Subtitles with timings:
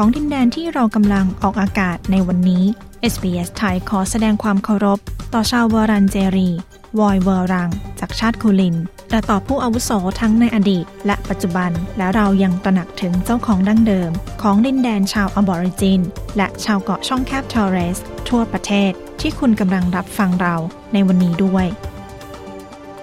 [0.00, 2.64] ของดินแดนที่เรากำลังออกอากาศในวันนี้
[3.12, 4.98] SBS ไทยขอแสดงความเคารพ
[5.34, 6.50] ต่อชาววรันเจรี
[6.98, 8.76] วอยเวอรัง จากชาติคูลิน
[9.10, 9.90] และต่อผู้อาวุโส
[10.20, 14.10] ทั้งในอดีต และปัจจุบัน และเรายังตระหนักถึงเจ้าของดั้งเดิม
[14.42, 16.00] ของดินแดนชาวอบอริจิน
[16.36, 20.54] และชาวเกาะช่องแคบทอร์เรส ทั่วประเทศที่คุณกำลังรับฟังเรา
[20.92, 21.66] ในวันนี้ด้วย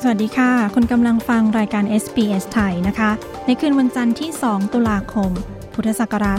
[0.01, 3.11] สวัสดีค่ะ คุณกำลังฟังรายการ SBS ไทยนะคะ
[3.45, 5.33] ในคืนวันจันทร์ที่ 2 ตุลาคม
[5.75, 6.37] พุทธศักราช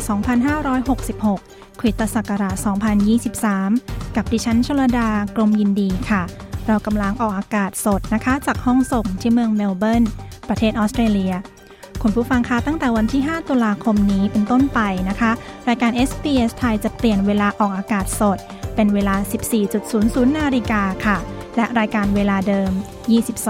[0.84, 2.56] 2566 คริสตศักราช
[3.36, 6.22] 2023 กับดิฉันชลดากรมยินดีค่ะ
[6.66, 10.04] เรากำลังออกอากาศสดนะคะ จากห้องส่งที่เมืองเมลเบิร์น
[10.48, 11.34] ประเทศออสเตรเลีย
[12.02, 15.30] คุณผู้ฟังคะตั้งแต่วันที่ 5 ตุลาคมนี้เป็นต้นไปนะคะ
[15.68, 18.38] รายการ SBS ไทยจะเปลี่ยนเวลาออกอากาศสด
[18.74, 19.14] เป็นเวลา
[19.76, 21.16] 14.00 นาฬิกาค่ะ
[21.56, 22.70] และรายการเวลาเดิม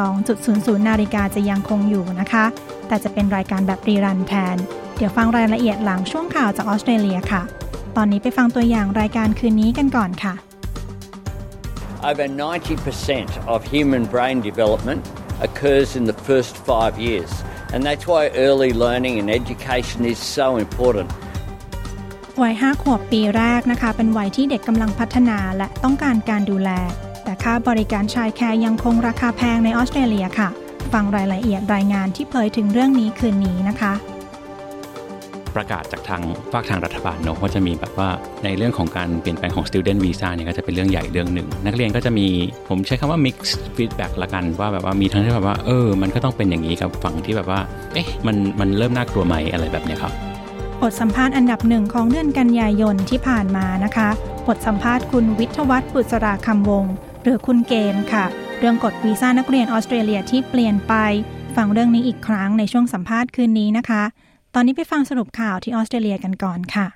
[0.05, 2.45] 22.00 นาฬิกาจะยังคงอยู่นะคะ
[2.89, 4.59] แต่จะเป็นรายการแบบรีรันแทน
[4.97, 7.43] เดี๋ยวฟังรายละเอียดหลังช่วงข่าวจากออสเตรเลียค่ะ
[7.97, 10.35] ตอนนี้ไปฟังตัวอย่างรายการคืนนี้กันก่อนค่ะ
[12.11, 15.01] Over 90% of human brain development
[15.47, 17.33] occurs in the first five years,
[17.73, 21.09] and that's why early learning and education is so important.
[22.43, 26.71] วัย5ขวบปีแรกนะคะ เป็นวัยที่เด็กกำลังพัฒนาและต้องการการดูแล
[27.25, 30.49] แต่ค่าบริการชายแคร์ยังคงราคาแพงในออสเตรเลียค่ะ
[30.93, 33.93] ฟังรายละเอียดรายงานที่เผยถึงเรื่องนี้คืนนี้นะคะ
[35.57, 38.09] ประกาศจากทางฝากทางรัฐบาลเนอะว่าจะมีแบบว่า
[38.45, 42.27] ในเรื่องของการเปลี่ยนแปลงของ student visa เนี่ยก็จะเป็นเรื่องใหญ่เรื่องหนึ่ง นักเรียนก็จะมี
[42.69, 47.61] ผมใช้คำว่า mixed feedback ละกันว่าแบบว่ามีทั้งที่แบบว่าเออ มันก็ต้องเป็นอย่างนี้กับฝั่งที่แบบว่า
[47.95, 50.13] เอ๊ะมันมันเริ่มน่ากลัวไหมอะไรแบบเนี้ยครับ
[50.81, 54.09] บทสัมภาษณ์อันดับหนึ่งของเดือนกันยายนที่ผ่านมานะคะ
[54.47, 56.85] บทสัมภาษณ์คุณวิทวัฒน์บุษราคำวง
[57.23, 58.25] หรือคุณเกมค่ะ
[58.59, 60.95] เรื่องกฎวีซ่านักเรียนออสเตรเลียที่เปลี่ยนไป
[61.57, 64.03] ฟังเรื่องนี้อีกครั้งในช่วงสัมภาษณ์คืนนี้นะคะ
[64.59, 66.87] ตอนนี้ไปฟังสรุปข่าวที่ออสเตรเลียกันก่อนค่ะ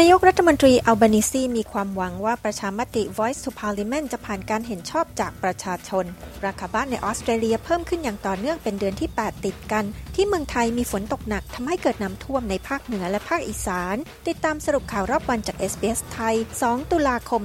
[0.00, 6.04] นายกรัฐมนตรีอัลบานิซีมีความหวังว่าประชามติ Voice to Parliament จะผ่านการเห็นชอบจากประชาชน
[6.44, 13.96] ราคาบ้านในออสเตรเลียเพิ่มขึ้นอย่างต่อเนื่องเป็นเดือนที่ 8 ติดกัน ที่เมืองไทยมีฝนตกหนักทำให้เกิดน้ำท่วมในภาคเหนือและภาคอีสาน
[14.28, 17.42] ติดตามสรุปข่าวรอบวันจาก SBS ไทย 2 ตุลาคม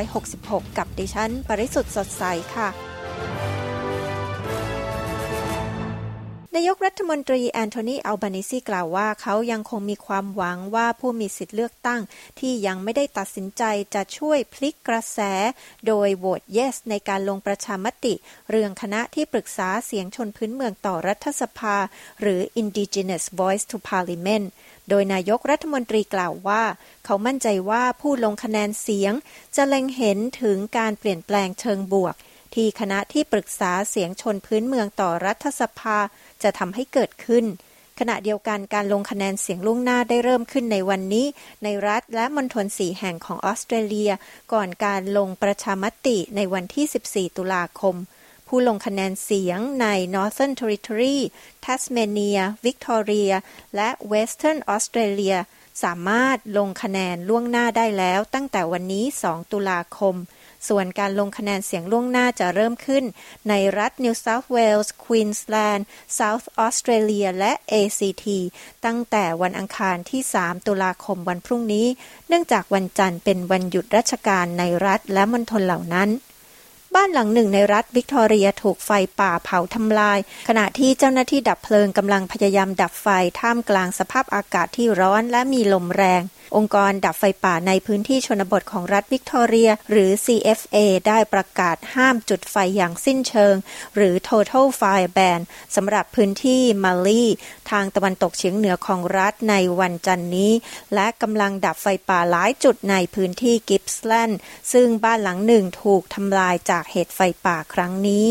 [0.00, 2.24] 2566 กับดิฉัน ปริสุทธ์สดใส
[2.56, 2.70] ค่ะ
[6.56, 12.00] นายกรัฐมนตรีแอนโทนีอัลบานิซีกล่าวว่าเขายังคงมีความหวังว่าผู้มีสิทธิ์เลือกตั้ง
[12.40, 13.62] ที่ยังไม่ได้ตัดสินใจ
[13.94, 15.20] จะช่วยพลิกกระแส
[15.86, 18.14] โดยโหวต yes ในการลงประชามติ
[18.50, 21.76] เรื่องคณะที่ปรึกษาเสียงชนพื้นเมืองต่อรัฐสภา
[22.20, 24.46] หรือ Indigenous Voice to Parliament
[24.88, 26.64] โดยนายกรัฐมนตรีกล่าวว่า
[27.04, 29.12] เขามั่นใจว่าผู้ลงคะแนนเสียง
[29.56, 32.16] จะเล็งเห็นถึงการเปลี่ยนแปลงเชิงบวก
[32.54, 35.98] ที่คณะที่ปรึกษาเสียงชนพื้นเมืองต่อรัฐสภา
[36.44, 37.46] จะทำให้เกิดขึ้น
[38.00, 41.26] ขณะเดียวกันการลงคะแนนเสียงล่วงหน้าได้เริ่มขึ้นในวันนี้
[41.64, 44.10] ในรัฐและมณฑลสีแห่งของออสเตรเลีย
[44.52, 47.96] ก่อนการลงประชามติในวันที่ 14 ตุลาคม
[48.48, 51.18] ผู้ลงคะแนนเสียงใน Northern Territory
[51.64, 53.34] Tasmania Victoria
[53.76, 55.38] และ Western Australia
[55.82, 60.14] สามารถลงคะแนนล่วงหน้าได้แล้วตั้งแต่วันนี้ 2 ตุลาคม
[60.68, 63.04] ส่วนการลงคะแนนเสียงล่วงหน้าจะเริ่มขึ้น
[63.48, 65.82] ในรัฐ New South Wales Queensland
[66.18, 68.26] South Australia และ ACT
[68.84, 71.86] ตั้งแต่วันอังคารที่ 3 ตุลาคมวันพรุ่งนี้
[72.28, 76.10] เนื่องจากวันจันทร์เป็นวันหยุดราชการในรัฐและมณฑลเหล่านั้น
[76.94, 83.08] บ้านหลังหนึ่งในรัฐวิกตอเรียถูกไฟป่าเผาทำลาย ขณะที่เจ้าหน้าที่ดับเพลิงกำลังพยายามดับไฟ
[83.40, 86.22] ท่ามกลางสภาพอากาศที่ร้อนและมีลมแรง
[86.56, 90.76] องค์กรดับไฟป่าในพื้นที่ชนบทของรัฐวิกตอเรีย หรือ CFA
[91.08, 93.54] ได้ประกาศห้ามจุดไฟอย่างสิ้นเชิง
[93.96, 95.40] หรือ Total Fire Ban
[95.76, 97.22] สำหรับพื้นที่มาลี
[97.70, 100.52] ทางตะวันตกเฉียงเหนือของรัฐในวันจันนี้
[100.94, 104.38] และกำลังดับไฟป่าหลายจุดในพื้นที่กิฟส์แลนด์
[104.72, 108.26] ซึ่งบ้านหลังหนึ่งถูกทำลายจากเหตุไฟป่าครั้งนี้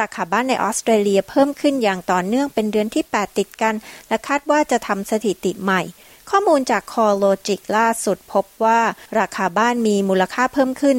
[0.04, 3.74] าคาบ้านในออสเตรเลียเพิ่มขึ้นอย่างต่อเนื่องเป็นเดือนที่ 8 ติดกัน
[4.08, 5.82] และคาดว่าจะทำสถิติใหม่
[6.30, 8.80] ข้อมูลจาก Core Logic ล่าสุดพบว่า
[9.18, 10.96] ราคาบ้านมีมูลค่าเพิ่มขึ้น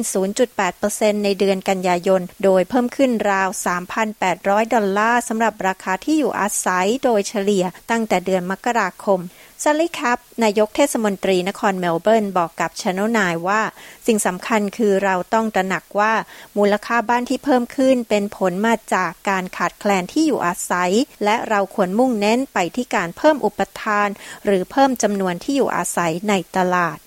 [0.60, 3.48] 0.8%ในเดือนกันยายน โดยเพิ่มขึ้นราว
[4.10, 9.20] 3,800 ดอลลาร์สำหรับราคาที่อยู่อาศัยโดยเฉลี่ยตั้งแต่เดือนมกราคม
[9.62, 13.62] แซลลี แคปป์นายกเทศมนตรีนครเมลเบิร์นบอกกับ Channel Nine ว่า
[14.06, 16.12] สิ่งสำคัญคือเราต้องตระหนักว่า
[16.56, 20.92] มูลค่าบ้านที่เพิ่มขึ้นเป็นผลมาจากการขาดแคลนที่อยู่อาศัย
[21.24, 24.08] และเราควรมุ่งเน้นไปที่การเพิ่มอุปทาน
[24.44, 26.98] หรือเพิ่มจำนวนที่อยู่อาศัยในตลาด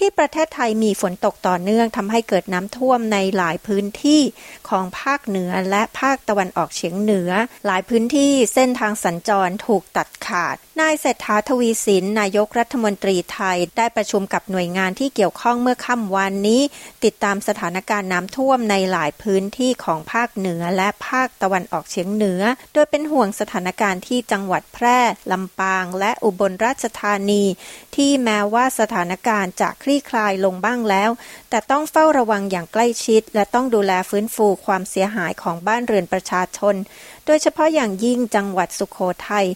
[0.04, 4.20] ี่ประเทศไทยมีฝนตกต่อเนื่องทำให้เกิดน้ำท่วมในหลายพื้นที่
[4.68, 7.30] ของภาคเหนือและภาคตะวันออกเฉียงเหนือ
[7.66, 16.62] หลายพื้นที่เส้นทางสัญจรถูกตัดขาด นายเศรษฐาทวีสินนายกรัฐมนตรีไทยได้ประชุมกับหน่วยงานที่เกี่ยวข้องเมื่อค่ำวันนี้
[17.04, 22.42] ติดตามสถานการณ์น้ำท่วมในหลายพื้นที่ของภาคเหนือและภาคตะวันออกเฉียงเหนือ
[22.72, 24.98] โดยเป็นห่วงสถานการณ์ที่จังหวัดแพร่
[25.32, 27.44] ลำปาง และอุบลราชธานี
[27.96, 31.10] ที่แม้ว่าสถานการณ์จะคลี่คลายลงบ้างแล้ว
[31.50, 36.74] แต่ต้องเฝ้าระวังอย่างใกล้ชิด และต้องดูแลฟื้นฟูความเสียหายของบ้านเรือนประชาชน
[37.26, 38.98] โดยเฉพาะอย่างยิ่งจังหวัดสุขโข
[39.28, 39.46] ทัย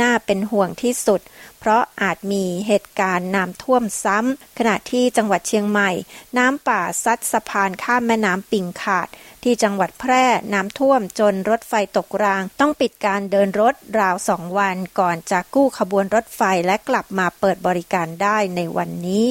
[0.00, 1.20] น่าเป็นห่วงที่สุด
[1.60, 5.90] เพราะอาจมีเหตุการณ์น้ำท่วมซ้ำขณะที่จังหวัดเชียงใหม่
[6.38, 9.08] น้ำป่าซัดสะพานข้ามแม่น้ำปิงขาด
[9.42, 19.26] ที่จังหวัดแพร่น้ำท่วมจนรถไฟตกราง ต้องปิดการเดินรถราวสองวันก่อนจะกู้ขบวนรถไฟและกลับมาเปิดบริการได้ในวันนี้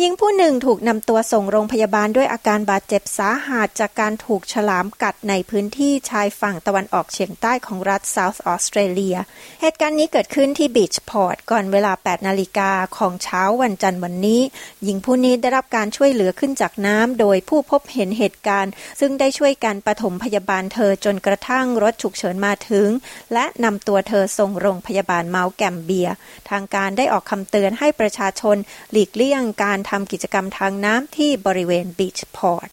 [0.00, 9.16] หญิงผู้หนึ่งถูกนำตัวส่งโรงพยาบาลด้วยอาการบาดเจ็บสาหัสจากการถูกฉลามกัดในพื้นที่ชายฝั่งตะวันออกเฉียงใต้ของรัฐเซาท์ออสเตรเลีย
[9.60, 14.40] เหตุการณ์นี้เกิดขึ้นที่บีชพอร์ตก่อนเวลา 8 นาฬิกาของเช้าวันจันทร์วันนี้
[14.84, 22.88] หญิงผู้นี้ได้รับการช่วยเหลือขึ้นจากน้ำโดยผู้พบเห็นเหตุการณ์ ซึ่งได้ช่วยการปฐมพยาบาลเธอจนกระทั่งรถฉุกเฉินมาถึง
[23.32, 26.08] และนำตัวเธอส่งโรงพยาบาลเมาส์แกมเบีย
[26.50, 28.56] ทางการได้ออกคำเตือนให้ประชาชน
[28.92, 32.68] หลีกเลี่ยงการทำกิจกรรมทางน้ำที่บริเวณบีชพอร์ต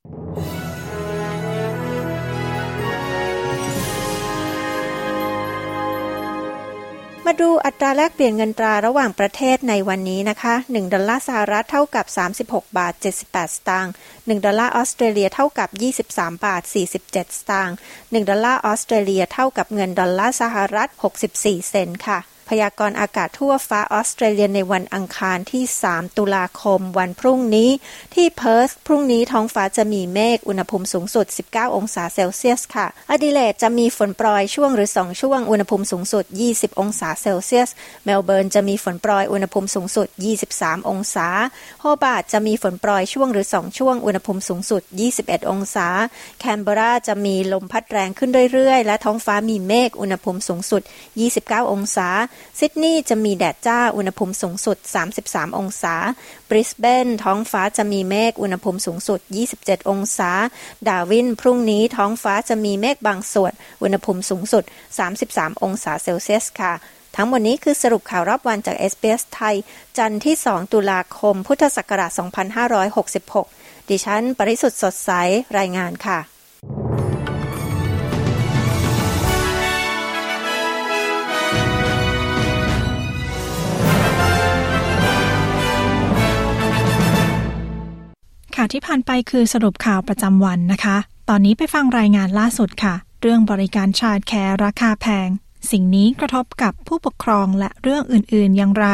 [7.30, 12.06] มาดูอัตราแลกเปลี่ยนเงินตราระหว่างประเทศในวันนี้นะคะ 1 ดอลลาร์สหรัฐเท่ากับ
[12.42, 12.94] 36 บาท
[13.26, 15.70] 78 สตางค์ 1 ดอลลาร์ออสเตรเลียเท่ากับ
[16.10, 16.62] 23 บาท
[17.02, 20.90] 47 สตางค์ 1 ดอลลาร์ออสเตรเลียเท่ากับเงินดอลลาร์สหรัฐ
[21.34, 27.69] 64 เซนต์ค่ะ พยากรณ์อากาศทั่วฟ้าออสเตรเลียในวันอังคารที่ 3 ตุลาคมวันพรุ่งนี้
[28.15, 37.69] ที่เพิร์ธพรุ่งนี้ท้องฟ้าจะมีเมฆอุณหภูมิสูงสุด 19 องศาเซลเซียสค่ะอดิเลดจะมีฝนโปรยช่วงหรือ 2 ช่วงอุณหภูมิสูงสุด 20 องศาเซลเซียส
[38.06, 40.07] เมลเบิร์นจะมีฝนโปรยอุณหภูมิสูงสุด
[40.47, 41.27] 23 องศา
[41.81, 44.81] โฮบาร์ตจะมีฝนโปรยช่วงหรือ 2 ช่วงอุณหภูมิสูงสุด
[45.18, 45.88] 21 องศา
[46.39, 50.81] แคนเบราจะมีลมพัดแรงขึ้นเรื่อยๆ และท้องฟ้ามีเมฆอุณหภูมิสูงสุด
[51.27, 52.09] 29 องศา
[52.60, 54.78] ซิดนีย์จะมีแดดจ้าอุณหภูมิสูงสุด
[55.18, 55.96] 33 องศา
[56.50, 59.20] บริสเบนท้องฟ้าจะมีเมฆอุณหภูมิสูงสุด
[59.56, 60.32] 27 องศา
[60.88, 63.52] ดาวินพรุ่งนี้ท้องฟ้าจะมีเมฆบางส่วน
[63.82, 64.64] อุณหภูมิสูงสุด
[65.14, 66.74] 33 องศาเซลเซียสค่ะ
[67.16, 69.56] ทั้งหมดนี้คือสรุปข่าวรอบวันจาก SBS ไทย
[69.98, 72.12] จันทร์ที่ 2 ตุลาคม พุทธศักราช
[73.42, 75.12] 2566 ดิฉัน ปริสุทธ์สดใส
[75.58, 76.20] รายงานค่ะ
[88.56, 90.98] ข่าวที่ผ่านไปคือสรุปข่าวประจำวันนะคะ
[91.30, 95.30] ตอนนี้ไปฟังรายงานล่าสุดค่ะ เรื่องบริการชาร์แคร์ราคาแพง
[95.72, 98.88] สิ่งนี้กระทบกับผู้ปกครองและเรื่องอื่น ๆ อย่างไร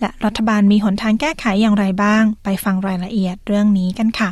[0.00, 4.30] และรัฐบาลมีหนทางแก้ไขอย่างไรบ้าง ไปฟังรายละเอียดเรื่องนี้กันค่ะ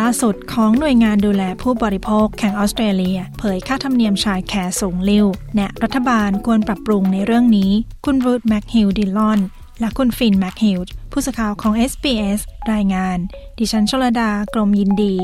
[0.00, 7.70] ล่าสุดของหน่วยงานดูแลผู้บริโภคแห่งออสเตรเลีย เผยค่าธรรมเนียม childcare สูงลิ่วแนะรัฐบาลควรปรับปรุงในเรื่องนี้
[8.04, 9.40] คุณรูธ แมคฮิว ดิลลอน
[9.80, 10.80] และคุณฟินน์ แมคฮิว
[11.12, 12.40] ผู้สื่อข่าวของ SBS
[12.72, 13.18] รายงาน
[13.58, 15.14] ดิฉันชลดากรมยินดี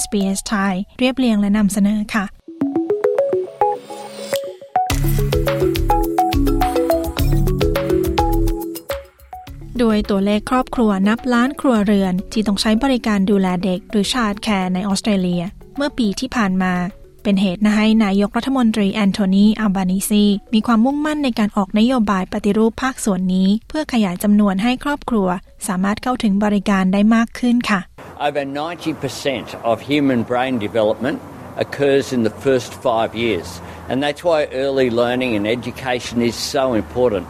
[0.00, 2.24] SBS ไทยเรียบเรียงและนำเสนอค่ะ
[9.78, 15.42] โดยตัวเลขครอบครัวนับล้านครัวเรือน ที่ต้องใช้บริการดูแลเด็กหรือ childcare ในออสเตรเลีย
[15.76, 16.74] เมื่อปีที่ผ่านมา
[17.22, 25.28] เป็นเหตุให้นายกรัฐมนตรีแอนโทนีอัลบานีซีมีความมุ่งมั่นในการออกนโยบายปฏิรูปภาคส่วนนี้ เพื่อขยายจำนวนให้ครอบครัว
[25.68, 27.80] สามารถเข้าถึงบริการได้มากขึ้นค่ะ
[28.26, 28.44] Over
[29.04, 31.18] 90% of human brain development
[31.64, 33.48] occurs in the first five years
[33.88, 37.26] and that's why early learning and education is so important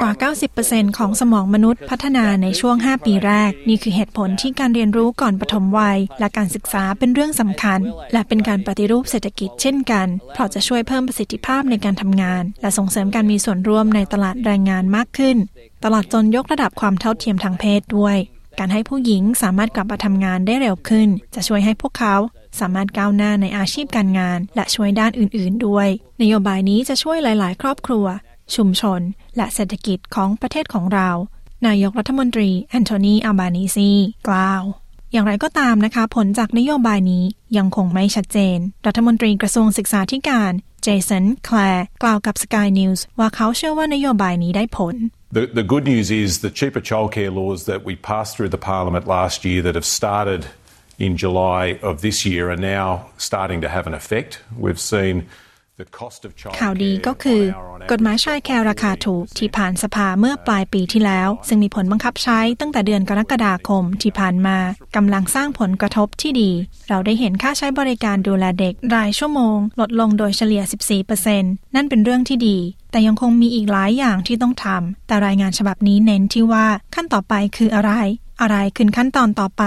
[0.00, 0.12] กว่า
[0.60, 7.80] 90%ของสมองมนุษย์พัฒนาในช่วง 5 ปีแรก นี่คือเหตุผลที่การเรียนรู้ก่อนปฐมวัย และการศึกษาเป็นเรื่องสำคัญ
[8.12, 15.36] และเป็นการปฏิรูปเศรษฐกิจเช่นกัน เพราะจะช่วยเพิ่มประสิทธิภาพในการทำงาน และส่งเสริมการมีส่วนร่วมในตลาดแรงงานมากขึ้น
[15.84, 18.16] ตลอดจนยกระดับความเท่าเทียมทางเพศด้วย
[18.58, 22.16] การให้ผู้หญิงสามารถกลับมาทำงานได้เร็วขึ้น จะช่วยให้พวกเขา
[22.60, 25.88] สามารถก้าวหน้าในอาชีพการงาน และช่วยด้านอื่น ๆ ด้วย
[26.22, 28.06] นโยบายนี้จะช่วยหลาย ๆ ครอบครัว
[28.56, 29.00] ชุมชน
[29.36, 31.10] และเศรษฐกิจของประเทศของเรา
[31.66, 33.90] นายกรัฐมนตรีแอนโทนีอัลบานีซี
[34.28, 34.62] กล่าว
[35.12, 37.24] อย่างไรก็ตามนะคะ ผลจากนโยบายนี้
[37.56, 40.52] ยังคงไม่ชัดเจน รัฐมนตรีกระทรวงศึกษาธิการ
[40.82, 44.96] เจสันแคลร์กล่าวกับ Sky News ว่าเขาเชื่อว่านโยบายนี้ได้ผล
[45.36, 49.04] The, the good news is the cheaper childcare laws that we passed through the parliament
[49.16, 50.42] last year that have started
[51.06, 52.88] in July of this year are now
[53.28, 54.30] starting to have an effect.
[54.64, 55.16] We've seen
[56.60, 57.42] ข่าวดีก็คือ
[57.90, 64.56] กฎหมายชายแคร์ราคาถูกที่ผ่านสภาเมื่อปลายปีที่แล้ว ซึ่งมีผลบังคับใช้ตั้งแต่เดือนกรกฎาคมที่ผ่านมา
[64.96, 66.50] กำลังสร้างผลกระทบที่ดี
[66.88, 70.62] เราได้เห็นค่าใช้บริการดูแลเด็กรายชั่วโมง ลดลงโดยเฉลี่ย
[71.18, 72.58] 14%นั่นเป็นเรื่องที่ดี
[72.90, 77.92] แต่ยังคงมีอีกหลายอย่างที่ต้องทำแต่รายงานฉบับนี้เน้นที่ว่าขั้นต่อไปคืออะไร
[78.40, 79.64] อะไรคือขั้นตอนต่อไป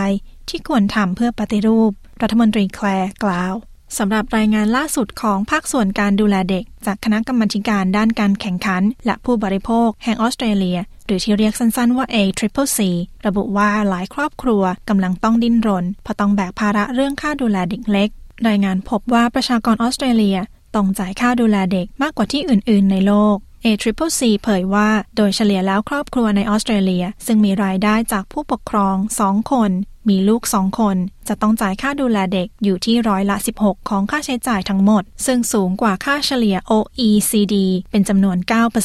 [0.50, 1.92] ที่ควรทำเพื่อปฏิรูป
[2.22, 3.54] รัฐมนตรีแคลร์กล่าว
[3.98, 12.80] สำหรับรายงานล่าสุดของภาคส่วนการดูแลเด็ก จากคณะกรรมาการด้านการแข่งขัน และผู้บริโภคแห่งออสเตรเลีย หรือที่เรียกสั้นๆว่า A Triple C
[13.26, 18.10] ระบุว่าหลายครอบครัวกำลังต้องดิ้นรนเพราะต้องแบกภาระเรื่องค่าดูแลเด็กเล็ก
[18.48, 20.38] รายงานพบว่าประชากรออสเตรเลีย
[20.76, 28.96] ต้องจ่ายค่าดูแลเด็กมากกว่าที่อื่น ๆ ในโลก A Triple C เผยว่า โดยเฉลี่ยแล้วครอบครัวในออสเตรเลีย ซึ่งมีรายได้จากผู้ปกครอง
[29.26, 29.72] 2 คน
[30.10, 37.56] มีลูกสองคน จะต้องจ่ายค่าดูแลเด็กอยู่ที่ร้อยละ 16 ของค่าใช้จ่ายทั้งหมด ซึ่งสูงกว่าค่าเฉลี่ย OECD
[37.92, 38.38] เป็นจำนวน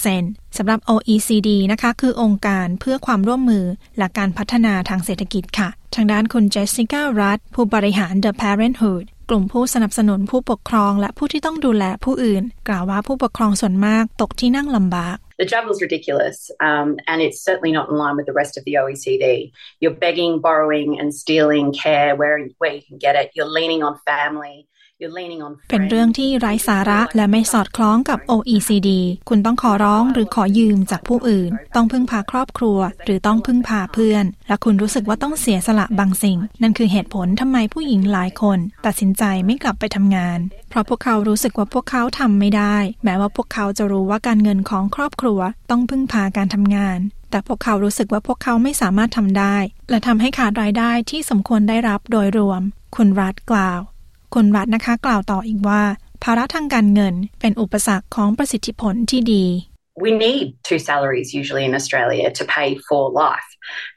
[0.05, 3.65] 9%สำหรับ OECD นะคะคือองค์การเพื่อความร่วมมือ
[3.99, 16.37] และการพัฒนาทางเศรษฐกิจค่ะ ทางด้านคุณเจสสิก้ารัตผู้บริหาร The Parenthood กลุ่มผู้สนับสนุนผู้ปกครอง และผู้ที่ต้องดูแลผู้อื่น กล่าวว่าผู้ปกครองส่วนมากตกที่นั่งลำบาก The travel is ridiculous,
[16.69, 19.27] um, and it's certainly not in line with the rest of the OECD.
[19.81, 23.27] You're begging, borrowing, and stealing care where where you can get it.
[23.37, 24.57] You're leaning on family.
[25.71, 28.91] เป็นเรื่องที่ไร้สาระและไม่สอดคล้องกับ OECD
[29.29, 40.39] คุณต้องขอร้องหรือขอยืมจากผู้อื่น ต้องพึ่งพาครอบครัว หรือต้องพึ่งพาเพื่อน และคุณรู้สึกว่าต้องเสียสละบางสิ่ง นั่นคือเหตุผลทำไมผู้หญิงหลายคน ตัดสินใจไม่กลับไปทำงาน
[40.69, 45.41] เพราะพวกเขารู้สึกว่าพวกเขาทำไม่ได้ แม้ว่าพวกเขาจะรู้ว่าการเงินของครอบครัว
[45.71, 46.99] ต้องพึ่งพาการทำงาน
[47.31, 49.57] แต่พวกเขารู้สึกว่าพวกเขาไม่สามารถทำได้
[49.91, 52.63] และทำให้ขาดรายได้ที่สมควรได้รับโดยรวม
[52.97, 53.81] คุณรัฐกล่าว
[54.41, 55.83] คุณรัฐนะคะกล่าวต่ออีกว่า
[56.25, 59.45] ภาระทางการเงินเป็นอุปสรรคของประสิทธิผลที่ดี
[60.05, 63.49] We need two salaries usually in Australia to pay for life.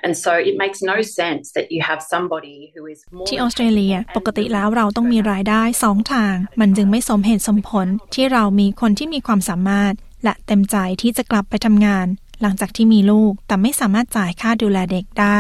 [0.06, 9.94] And so it makes no sense that you have somebody who is more ที่ออสเตรเลียปกติแล้วเราต้องมีรายได้สองทาง มันจึงไม่สมเหตุสมผลที่เรามีคนที่มีความสามารถ
[10.24, 12.08] และเต็มใจที่จะกลับไปทำงาน
[12.42, 15.40] หลังจากที่มีลูกแต่ไม่สามารถจ่ายค่าดูแลเด็กได้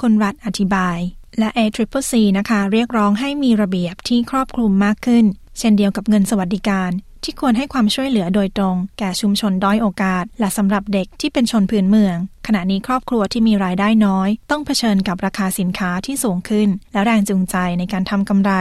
[0.00, 0.98] คุณรัฐอธิบาย
[1.38, 5.24] และ a t r i p c นะคะ เรียกร้องให้มีระเบียบที่ครอบคลุมมากขึ้น
[5.58, 6.90] เช่นเดียวกับเงินสวัสดิการ
[7.24, 18.52] ที่ควรให้ความช่วยเหลือโดยตรง แก่ชุมชนด้อยโอกาส และสำหรับเด็กที่เป็นชนพื้นเมือง ขณะนี้ครอบครัวที่มีรายได้น้อย ต้องเผชิญกับราคาสินค้าที่สูงขึ้น และแรงจูงใจในการทำกำไร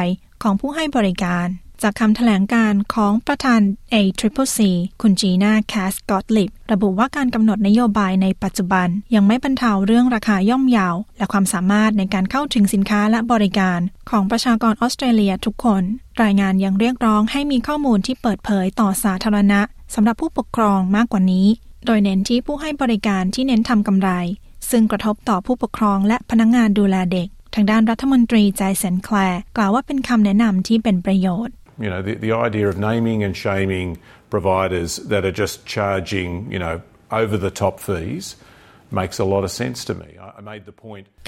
[0.44, 1.48] ของผู้ให้บริการ
[1.84, 3.62] จากคำถแถลงการของประธาน
[3.94, 4.58] a t r i p c
[5.02, 15.84] คุณจีน่าแคสกอตลิบระบุว่าการกำหนดนโยบายในปัจจุบัน ยังไม่บรรเทาเรื่องราคาย่อมเยาว และความสามารถในการเข้าถึงสินค้าและบริการ ของประชากรออสเตรเลียทุกคน
[16.24, 19.62] รายงานยังเรียกร้องให้มีข้อมูลที่เปิดเผยต่อสาธารณะ
[19.96, 21.48] สำหรับผู้ปกครองมากกว่านี้
[21.86, 24.10] โดยเน้นที่ผู้ให้บริการที่เน้นทำกำไร
[24.70, 33.98] ซึ่งกระทบต่อผู้ปกครองและพนักงงานดูแลเด็กทางด้านรัฐมนตรีใจเซนแคลร์กล่าวว่าเป็นคำแนะนำที่เป็นประโยชน์ You know, the, the idea of naming and shaming
[34.30, 38.36] providers that are just charging, you know, over the top fees
[38.92, 40.18] makes a lot of sense to me.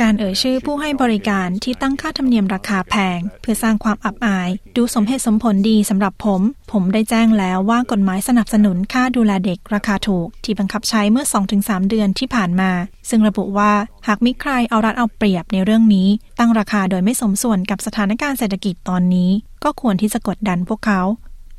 [0.01, 6.41] การเอ่ยชื่อผู้ให้บริการที่ตั้งค่าธรรมเนียมราคาแพง เพื่อสร้างความอับอาย ดูสมเหตุสมผลดีสำหรับผม
[6.71, 11.25] ผมได้แจ้งแล้วว่ากฎหมายสนับสนุนค่าดูแลเด็กราคาถูก ที่บังคับใช้เมื่อ
[11.57, 12.71] 2-3 เดือนที่ผ่านมา
[13.09, 13.71] ซึ่งระบุว่า
[14.07, 16.07] หากมีใครเอารัดเอาเปรียบในเรื่องนี้
[16.39, 19.31] ตั้งราคาโดยไม่สมส่วนกับสถานการณ์เศรษฐกิจตอนนี้
[19.63, 21.01] ก็ควรที่จะกดดันพวกเขา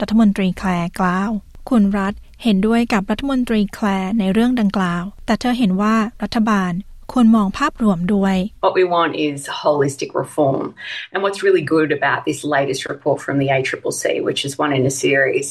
[0.00, 1.30] รัฐมนตรีแคลร์กล่าว
[1.68, 6.72] คุณรัฐเห็นด้วยกับรัฐมนตรีแคลร์ในเรื่องดังกล่าว แต่เธอเห็นว่ารัฐบาล
[7.12, 10.64] ควรมองภาพรวมด้วย What we want is holistic reform
[11.12, 14.82] and what's really good about this latest report from the ACCC which is one in
[14.92, 15.48] a series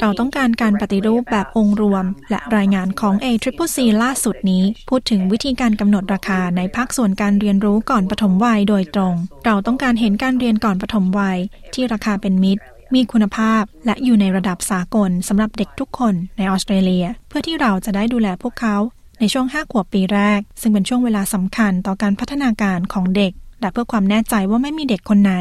[0.00, 9.14] เราต้องการการปฏิรูปแบบองค์รวม และรายงานของ a t r i p c ล่าสุดนี้ พูดถึงวิธีการกำหนดราคาในภาคส่วนการเรียนรู้ก่อนปฐมวัยโดยตรง
[9.46, 11.38] เราต้องการเห็นการเรียนก่อนปฐมวัย
[11.74, 12.62] ที่ราคาเป็นมิตร
[12.94, 18.76] มีคุณภาพและอยู่ในระดับสากลสำหรับเด็กทุกคนในออสเตรเลีย เพื่อที่เราจะได้ดูแลพวกเขา
[19.20, 25.32] ในช่วง 5 ขวบปีแรก ซึ่งเป็นช่วงเวลาสำคัญต่อการพัฒนาการของเด็ก และเพื่อความแน่ใจว่าไม่มีเด็กคนไหน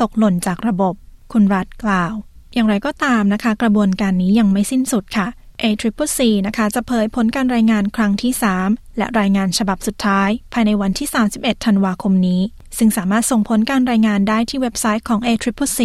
[0.00, 0.94] ตกหล่นจากระบบ
[1.32, 2.14] คุณรัฐกล่าว
[2.54, 5.26] อย่างไรก็ตามนะคะ กระบวนการนี้ยังไม่สิ้นสุดค่ะ
[5.62, 8.32] a t r i p c นะคะจะเผยผลการรายงานครั้งที่
[8.64, 12.40] 3 และรายงานฉบับสุดท้าย ภายในวันที่ 31 ธันวาคมนี้
[12.78, 15.78] ซึ่งสามารถส่งผลการรายงานได้ที่เว็บไซต์ของ a t r i p c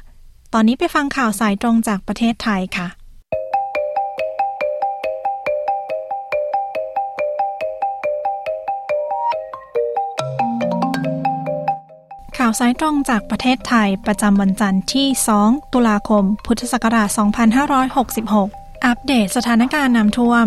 [0.53, 2.87] ตอนนี้ไปฟังข่าวสายตรงจากประเทศไทยค่ะ
[12.47, 15.07] ข่าวสายตรงจากประเทศไทยประจำวันจันทร์ที่
[15.41, 17.09] 2 ตุลาคม พุทธศักราช
[17.97, 20.45] 2566 อัปเดตสถานการณ์น้ำท่วม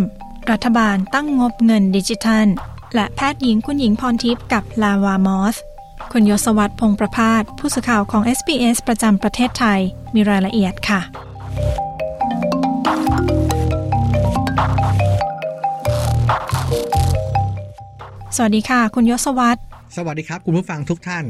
[0.51, 2.47] รัฐบาลตั้งงบเงินดิจิทัล
[2.95, 5.57] และแพทย์หญิงคุณหญิงพรทิพย์กับลาวามอส
[6.13, 9.81] คุณยศวัตรพงประพาสผู้สื่อข่าวของ SBS ประจำประเทศไทย
[10.15, 11.01] มีรายละเอียดค่ะ
[18.37, 19.61] สวัสดีค่ะ คุณยศวัตร
[19.97, 21.27] สวัสดีครับ คุณผู้ฟังทุกท่าน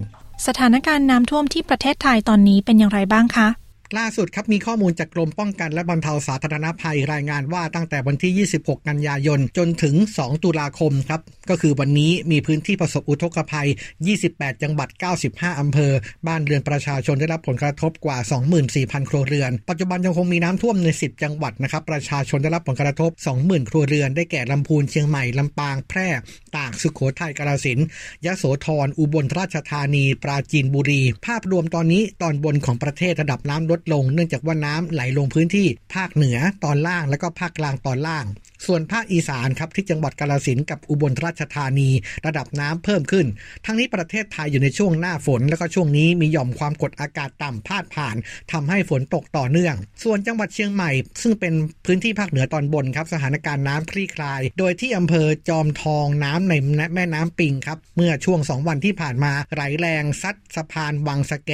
[0.46, 3.48] สถานการณ์น้ำท่วมที่ประเทศไทยตอนนี้เป็นอย่างไรบ้างคะ
[3.96, 11.20] ล่าสุดครับมีข้อมูลจากกรมป้องกันและบรรเทาสาธารณภัยรายงานว่าตั้งแต่วันที่ 26 กันยายน จนถึง 2 ตุลาคมครับ
[11.50, 13.68] ก็คือวันนี้มีพื้นที่ประสบอุทกภัย
[14.14, 14.88] 28 จังหวัด
[15.24, 15.92] 95 อำเภอ
[16.26, 18.18] บ้านเรือนประชาชนได้รับผลกระทบกว่า
[18.64, 26.08] 24,000 ครัวเรือน ปัจจุบันยังคงมีน้ำท่วมใน 10 จังหวัดนะครับ ประชาชนได้รับผลกระทบ 20,000 ครัวเรือน ได้แก่ลำพูน เชียงใหม่ลำปาง แพร่
[26.56, 27.86] ตาก สุขโขทัย กาฬสินธุ์
[28.26, 38.24] ยะโสธร อุบลราชธานี ปราจีนบุรี ภาพรวมตอนนี้ตอนบนของประเทศระดับน้ำลดลง เนื่องจากว่าน้ำไหลลงพื้นที่ภาคเหนือตอนล่างและก็ภาคกลางตอนล่าง
[38.66, 41.90] ส่วนภาคอีสานครับที่จังหวัดกาลสินกับอุบลราชธานี
[42.26, 43.26] ระดับน้ำเพิ่มขึ้น
[43.64, 48.16] ทั้งนี้ประเทศไทยอยู่ในช่วงหน้าฝน แล้วก็ช่วงนี้มีหย่อมความกดอากาศต่ำพาดผ่าน
[48.52, 50.90] ทำให้ฝนตกต่อเนื่อง ส่วนจังหวัดเชียงใหม่
[51.22, 51.54] ซึ่งเป็น
[51.86, 56.54] พื้นที่ภาคเหนือตอนบนครับสถานการณ์น้ำคลี่คลาย โดยที่อำเภอจอมทองน้ำใน
[56.94, 61.52] แม่น้ำปิงครับเมื่อช่วง 2 วันที่ผ่านมาไหลแรงซัดสะพานวังสแก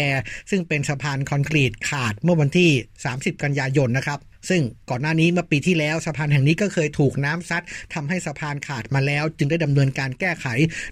[0.51, 2.71] ซึ่งเป็นสะพานคอนกรีตขาดเมื่อวันที่
[3.07, 10.47] 30 กันยายนนะครับ ซึ่งก่อนหน้านี้เมื่อปีที่แล้วสะพานแห่งนี้ก็เคยถูกน้ำซัดทำให้สะพานขาดมาแล้ว จึงได้ดำเนินการแก้ไข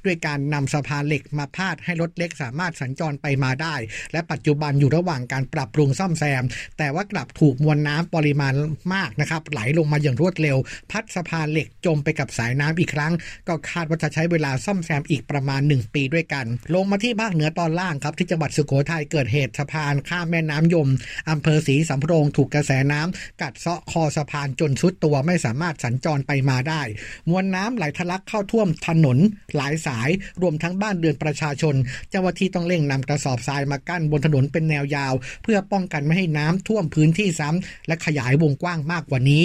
[0.04, 3.74] ด้วยการนำสะพานเหล็กมาพาดให้รถเล็กสามารถสัญจรไปมาได้
[4.12, 6.44] และปัจจุบันอยู่ระหว่างการปรับปรุงซ่อมแซม
[6.78, 8.54] แต่ว่ากลับถูกมวลน้ำปริมาณ
[8.94, 10.56] มากนะครับไหลลงมาอย่างรวดเร็ว
[10.90, 13.12] พัดสะพานเหล็กจมไปกับสายน้ำอีกครั้ง
[13.48, 20.88] ก็คาดว่าจะใช้เวลาซ่อมแซมอีกประมาณ 1 ปีด้วยกัน ลงมาที่ภาคเหนือตอนล่างครับที่จังหวัดสุโขทัยเกิดเหตุสะพานข้ามแม่น้ำยม
[21.30, 26.82] อำเภอศรีสำโรงถูกกระแสน้ำกัดเซาะคอสะพานจนชุดตัวไม่สามารถสัญจรไปมาได้
[27.28, 29.18] มวลน้ำไหลทะลักเข้าท่วมถนน
[29.56, 30.08] หลายสาย
[30.42, 31.74] รวมทั้งบ้านเรือนประชาชน
[32.10, 39.44] เจ้าหน้าที่ต้องเร่งนำกระสอบทรายมากั้นบนถนนเป็นแนวยาว เพื่อป้องกันไม่ให้น้ำท่วมพื้นที่ซ้ำและขยายวงกว้างมากกว่านี้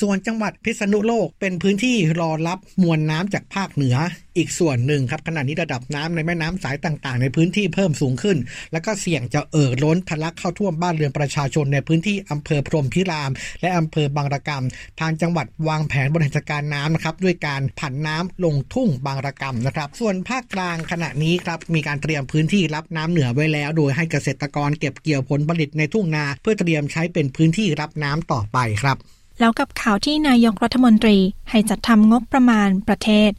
[0.00, 3.96] ส่วนจังหวัดพิษณุโลกเป็นพื้นที่รอรับมวลน้ำจากภาคเหนือ
[4.36, 8.36] อีกส่วนหนึ่งครับขณะนี้ระดับน้ำในแม่น้ำสายต่างๆ ในพื้นที่เพิ่มสูงขึ้น
[8.72, 28.98] แล้วก็เสี่ยงจะเอ่อล้นทะลักเข้าท่วมบ้านเรือนประชาชนในพื้นที่อำเภอพรหมพิราม และอำเภอบางระกำทางจังหวัดวางแผนบริหารจัดการน้ำนะครับด้วยการผันน้ำลงทุ่งบางระกำนะครับ ส่วนภาคกลางขณะนี้ครับมีการเตรียมพื้นที่รับน้ำเหนือไว้แล้ว โดยให้เกษตรกรเก็บเกี่ยวผลผลิตในทุ่งนา เพื่อเตรียมใช้เป็นพื้นที่รับน้ำต่อไปครับ
[29.40, 31.18] แล้วกับข่าวที่นายกรัฐมนตรี
[31.50, 33.30] ให้จัดทำงบประมาณประเทศ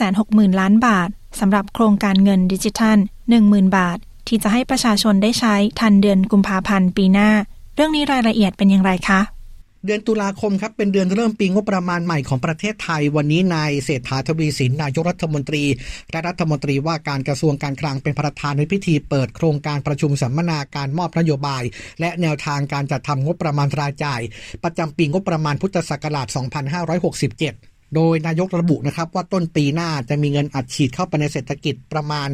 [0.00, 1.08] 560,000 ล้านบาท
[1.40, 2.98] สำหรับโครงการเงินดิจิทัล
[3.36, 7.30] 10,000 บาท ที่จะให้ประชาชนได้ใช้ทันเดือนกุมภาพันธ์ปีหน้า
[7.74, 9.20] เรื่องนี้รายละเอียดเป็นอย่างไรคะ
[9.86, 15.64] เดือนตุลาคมครับเป็นเดือนเริ่มปีงบประมาณใหม่ของประเทศไทย วันนี้นายเศรษฐาทวีสินนายกรัฐมนตรี
[16.10, 21.62] และรัฐมนตรีว่าการกระทรวงการคลังเป็นประธานในพิธีเปิดโครงการประชุมสัมมนาการมอบนโยบาย
[22.00, 24.20] และแนวทางการจัดทำงบประมาณรายจ่าย
[24.64, 32.28] ประจำปีงบประมาณพุทธศักราช 2567 โดยนายกระบุนะครับว่าต้นปีหน้าจะมีเงินอัดฉีดเข้าไปในเศรษฐกิจประมาณ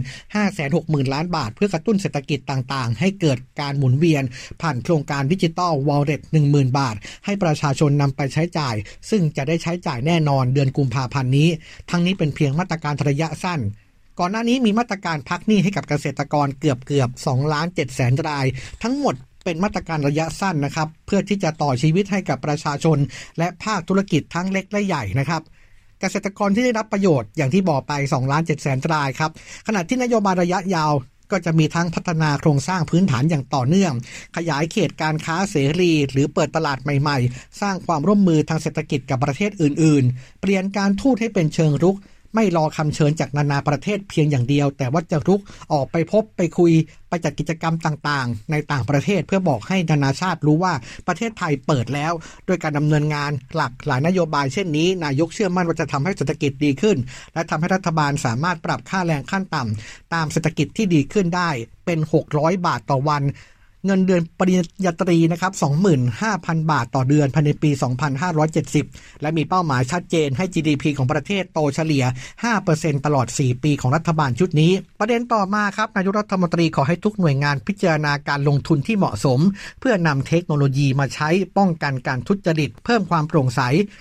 [0.54, 4.22] 560,000 ล้านบาท เพื่อกระตุ้นเศรษฐกิจต่างๆ ให้เกิดการหมุนเวียน
[4.60, 8.74] ผ่านโครงการดิจิตอลวอลเล็ต10,000 บาท ให้ประชาชนนำไปใช้จ่าย
[9.10, 11.48] ซึ่งจะได้ใช้จ่ายแน่นอนเดือนกุมภาพันธ์นี้
[11.90, 13.60] ทั้งนี้เป็นเพียงมาตรการระยะสั้น
[14.20, 18.46] ก่อนหน้านี้มีมาตรการพักหนี้ให้กับเกษตรกรเกือบเกือบ2ล้าน7แสนราย
[18.82, 19.14] ทั้งหมด
[19.46, 22.98] เป็นมาตรการระยะสั้นนะครับ เพื่อที่จะต่อชีวิตให้กับประชาชน
[23.38, 25.42] และภาคธุรกิจทั้งเล็กและใหญ่นะครับ
[26.00, 29.30] เกษตรกรที่ได้รับประโยชน์อย่างที่บอกไป2ล้าน7แสนรายครับ
[29.66, 30.92] ขณะที่นโยบายระยะยาว
[31.30, 33.92] ก็จะมีทั้งพัฒนาโครงสร้างพื้นฐานอย่างต่อเนื่อง
[34.36, 41.96] ขยายเขตการค้าเสรี หรือเปิดตลาดใหม่ ๆ สร้างความร่วมมือทางเศรษฐกิจกับประเทศอื่น ๆ เปลี่ยนการทูตให้เป็นเชิงรุก
[42.36, 45.40] ไม่รอคำเชิญจากนานาประเทศเพียงอย่างเดียว แต่ว่าจะรุก
[45.72, 46.72] ออกไปพบไปคุย
[47.08, 50.72] ไปจัดกิจกรรมต่างๆ ในต่างประเทศเพื่อบอกให้นานาชาติรู้ว่า
[51.06, 52.12] ประเทศไทยเปิดแล้ว
[52.48, 56.96] ด้วยการดำเนินงานหลักหลายนโยบายเช่นนี้นายกเชื่อมั่นว่าจะทำให้เศรษฐกิจดีขึ้น
[57.34, 61.50] และทำให้รัฐบาลสามารถปรับค่าแรงขั้นต่ำตามเศรษฐกิจที่ดีขึ้นได้
[61.86, 61.98] เป็น
[62.32, 63.22] 600 บาทต่อวัน
[63.86, 65.52] เงินเดือนปริญญาตรีนะครับ
[66.12, 67.70] 25,000 บาทต่อเดือนภายในปี
[68.66, 72.04] 2570 และมีเป้าหมายชัดเจนให้ GDP ของประเทศโตเฉลี่ย
[72.54, 79.40] 5%ตลอด 4 ปีของรัฐบาลชุดนี้ ประเด็นต่อมาครับ นายกรัฐมนตรีขอให้ทุกหน่วยงานพิจารณาการลงทุนที่เหมาะสม
[79.80, 83.60] เพื่อนำเทคโนโลยีมาใช้ป้องกันการทุจริต เพิ่มความโปร่งใส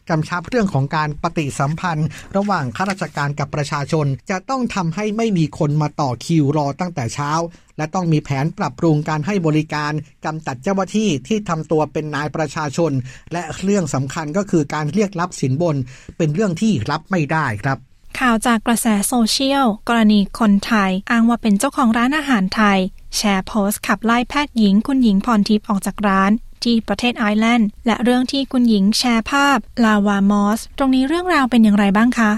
[0.09, 7.31] กำชับเรื่องของการปฏิสัมพันธ์ ระหว่างข้าราชการกับประชาชน จะต้องทำให้ไม่มีคนมาต่อคิวรอตั้งแต่เช้า
[7.77, 9.91] และต้องมีแผนปรับปรุงการให้บริการ
[10.25, 12.91] กำจัดเจ้าหน้าที่ที่ทำตัวเป็นนายประชาชน
[13.33, 15.75] และเรื่องสำคัญก็คือการเรียกรับสินบน
[16.17, 17.77] เป็นเรื่องที่รับไม่ได้ครับ
[18.19, 22.79] ข่าวจากกระแสโซเชียล กรณีคนไทย อ้างว่าเป็นเจ้าของร้านอาหารไทย
[23.17, 26.31] แชร์โพสต์ขับไล่แพทย์หญิงคุณหญิงพรทิพย์ออกจากร้าน
[26.63, 32.31] ที่ประเทศไอซ์แลนด์ และเรื่องที่คุณหญิงแชร์ภาพ lava moss ตรงนี้เรื่องราวเป็นอย่างไรบ้างคะ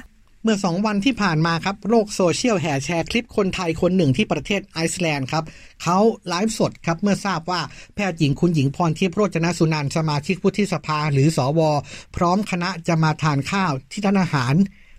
[0.43, 5.43] เมื่อสองวันที่ผ่านมาครับโลกโซเชียลแห่แชร์คลิปคนไทยคนหนึ่งที่ประเทศไอซ์แลนด์ครับ
[5.83, 5.97] เขา
[6.27, 7.61] ไลฟ์สดครับเมื่อทราบว่า
[7.95, 11.71] แพทย์หญิงคุณหญิงพรทิพย์โรจนสุนันท์สมาชิกวุฒิสภาหรือสอวอ
[12.15, 14.53] พร้อมคณะจะมาทานข้าวที่ร้านอาหาร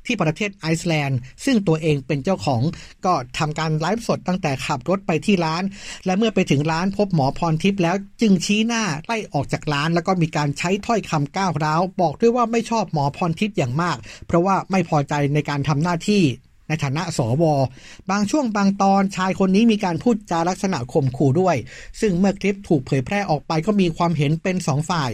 [0.08, 2.62] ที่ประเทศไอซ์แลนด์ ซึ่งตัวเองเป็นเจ้าของ
[3.04, 5.62] ก็ทำการไลฟ์สดตั้งแต่ขับรถไปที่ร้าน
[6.06, 16.22] และเมื่อไปถึงร้านพบหมอพรทิพย์แล้วจึงชี้หน้าไล่ออกจากร้าน แล้วก็มีการใช้ถ้อยคำก้าวร้าว บอกด้วยว่าไม่ชอบหมอพรทิพย์อย่างมาก เพราะว่าไม่พอใจในการทำหน้าที่
[16.68, 17.44] ในฐานะสว
[18.10, 21.56] บางช่วงบางตอนชายคนนี้มีการพูดจาลักษณะข่มขู่ด้วย
[22.00, 25.10] ซึ่งเมื่อคลิปถูกเผยแพร่ออกไปก็มีความเห็นเป็นสองฝ่าย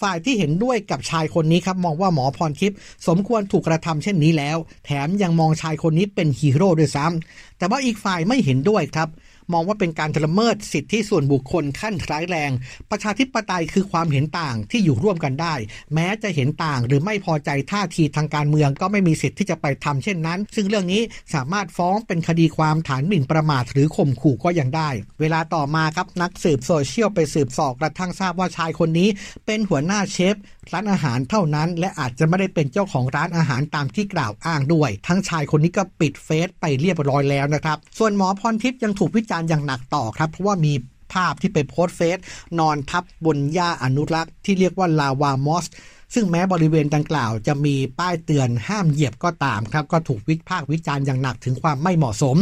[0.00, 9.08] ฝ่ายที่เห็นด้วยกับชายคนนี้ครับมองว่าหมอพรทิพย์สมควรถูกกระทำเช่นนี้แล้ว แถมยังมองชายคนนี้เป็นฮีโร่ด้วยซ้ำแต่ว่าอีกฝ่ายไม่เห็นด้วยครับ
[9.52, 12.50] มองว่าเป็นการละเมิดสิทธิส่วนบุคคลขั้นร้ายแรง
[12.90, 15.54] ประชาธิปไตยคือความเห็นต่างที่อยู่ร่วมกันได้
[15.94, 21.02] แม้จะเห็นต่างหรือไม่พอใจท่าทีทางการเมืองก็ไม่มีสิทธิ์ที่จะไปทำเช่นนั้น ซึ่งเรื่องนี้
[21.34, 29.08] สามารถฟ้องเป็นคดีความฐานหมิ่นประมาทหรือข่มขู่ก็ยังได้ เวลาต่อมาครับนักสืบโซเชียลไปสืบสอบกระทั่งทราบว่าชายคนนี้
[29.46, 30.36] เป็นหัวหน้าเชฟ
[30.72, 40.72] ร้านอาหารเท่านั้นและอาจจะไม่ได้เป็นเจ้าของร้านอาหารตามที่กล่าวอ้างด้วย ทั้งชายคนนี้ก็ปิดเฟซไปเรียบร้อยแล้วนะครับ ส่วนหมอพรทิพย์ยังถูกวิจารณ์อย่างหนักต่อครับ เพราะว่ามี
[41.12, 42.18] ภาพที่ไปโพสเฟซ
[42.58, 45.66] นอนทับบนหญ้าอนุรักษ์ที่เรียกว่าลาวามอส
[46.14, 52.36] ซึ่งแม้บริเวณดังกล่าวจะมีป้ายเตือนห้ามเหยียบก็ตามครับ ก็ถูกวิพากษ์วิจารณ์อย่างหนักถึงความไม่เหมาะสม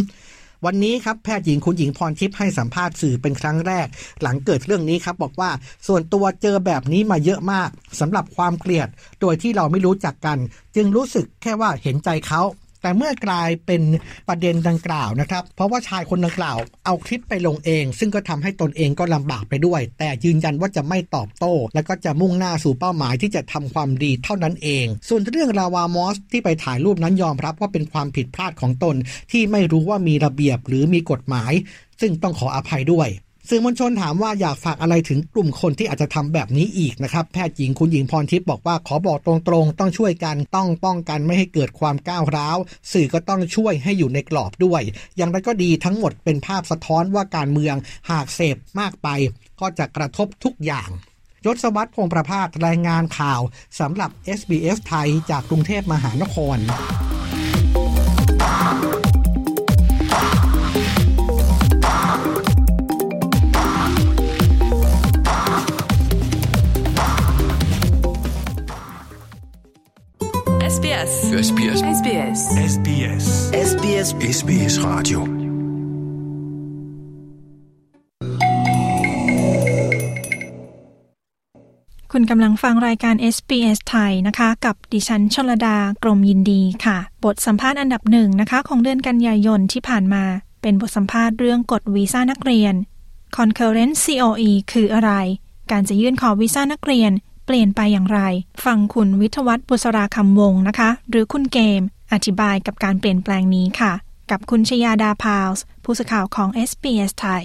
[0.64, 3.86] วันนี้ครับแพทย์หญิงคุณหญิงพรทิพย์ให้สัมภาษณ์สื่อเป็นครั้งแรก
[4.22, 5.50] หลังเกิดเรื่องนี้ครับบอกว่า
[5.86, 8.88] ส่วนตัวเจอแบบนี้มาเยอะมากสำหรับความเกลียด
[9.20, 10.38] โดยที่เราไม่รู้จักกัน
[10.76, 12.42] จึงรู้สึกแค่ว่าเห็นใจเขา
[12.86, 13.82] แต่เมื่อกลายเป็น
[14.28, 28.96] ประเด็นดังกล่าวนะครับ เพราะว่าชายคนดังกล่าวเอาคลิปไปลงเอง ซึ่งก็ทำให้ตนเองก็ลำบากไปด้วย แต่ยืนยันว่าจะไม่ตอบโต้ และก็จะมุ่งหน้าสู่เป้าหมายที่จะทำความดีเท่านั้นเอง ส่วนเรื่องราวามอสที่ไปถ่ายรูปนั้นยอมรับว่าเป็นความผิดพลาดของตน
[29.32, 31.52] ที่ไม่รู้ว่ามีระเบียบหรือมีกฎหมาย
[32.00, 33.08] ซึ่งต้องขออภัยด้วย
[33.50, 42.58] สื่อมวลชนถามว่าอยากฝากอะไรถึงกลุ่มคนที่อาจจะทำแบบนี้อีกนะครับ แพทย์หญิงคุณหญิงพรทิพย์บอกว่าขอบอกตรงๆ ต้องช่วยกันต้องป้องกันไม่ให้เกิดความก้าวร้าว
[42.92, 44.82] สื่อก็ต้องช่วยให้อยู่ในกรอบด้วย
[45.16, 47.76] อย่างไรก็ดีทั้งหมดเป็นภาพสะท้อนว่าการเมือง
[48.10, 49.08] หากเสพมากไป
[49.60, 50.88] ก็จะกระทบทุกอย่าง
[51.44, 53.40] ยศวัตรพงประพาสรายงานข่าว
[53.80, 56.58] สำหรับ SBS ไทยจากกรุงเทพมหานคร
[71.36, 72.38] SBS SBS
[72.72, 73.24] SBS SBS
[73.70, 75.20] SBS SBS Radio
[82.12, 90.24] คุณกำลังฟังรายการ SBS ไทยนะคะ กับดิฉันชลดากรมยินดีค่ะ บทสัมภาษณ์อันดับหนึ่งนะคะ ของเดือนกันยายนที่ผ่านมา
[90.62, 92.74] เป็นบทสัมภาษณ์เรื่องกฎวีซ่านักเรียน
[93.36, 95.12] Concurrent COE คืออะไร
[95.70, 97.12] การจะยื่นขอวีซ่านักเรียน
[97.46, 98.20] เปลี่ยนไปอย่างไร
[98.64, 101.82] ฟังคุณวิทวัฒน์บุษราคำวงนะคะ หรือคุณเกม
[102.12, 103.92] อธิบายกับการเปลี่ยนแปลงนี้ค่ะ
[104.30, 107.44] กับคุณชยาดาพาวส์ผู้สื่อข่าวของ SBS ไทย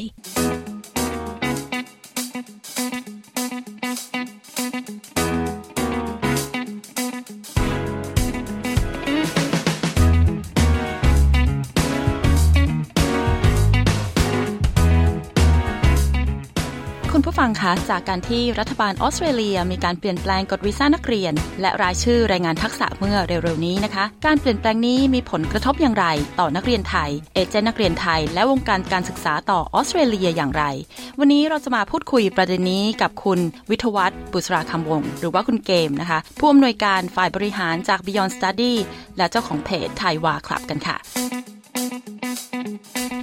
[17.21, 26.05] คุณผู้ฟังคะจากการที่รัฐบาลออสเตรเลีย มีการเปลี่ยนแปลงกฎวีซ่านักเรียน และรายชื่อแรงงานทักษะเมื่อเร็วๆนี้นะคะ การเปลี่ยนแปลงนี้มีผลกระทบอย่างไร
[26.39, 30.63] ต่อนักเรียนไทย เอเจนต์นักเรียนไทย และวงการการศึกษาต่อออสเตรเลียอย่างไร
[31.19, 38.73] วันนี้เราจะมาพูดคุยประเด็นนี้กับคุณวิทวัฒน์บุษราคำวงศ์หรือว่าคุณเกมนะคะ ผู้อำนวยการฝ่ายบริหารจาก Beyond Study
[39.17, 40.97] และเจ้าของเพจไทยวาคลับกันค่ะ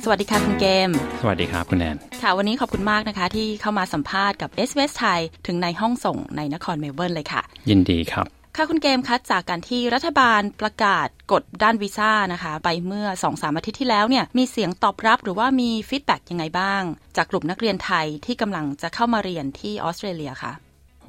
[0.05, 16.83] สวัสดีค่ะคุณเกม สวัสดีครับคุณแนน ค่ะวันนี้ขอบคุณมากนะคะ ที่เข้ามาสัมภาษณ์กับ s อ s ไทยถึงในห้องส่งในนครเมลเบิร์นเลยค่ะ ยินดีครับ ค่ะคุณเกมคะจากการที่รัฐบาลประกาศกฎด้านวีซ่านะคะ ไปเมื่อสองสามอาทิตย์ที่แล้วเนี่ยมีเสียงตอบรับหรือว่ามี feedback ยังไงบ้าง
[17.16, 20.53] จากกลุ่มนักเรียนไทยที่กำลังจะเข้ามาเรียนที่ออสเตรเลียค่ะ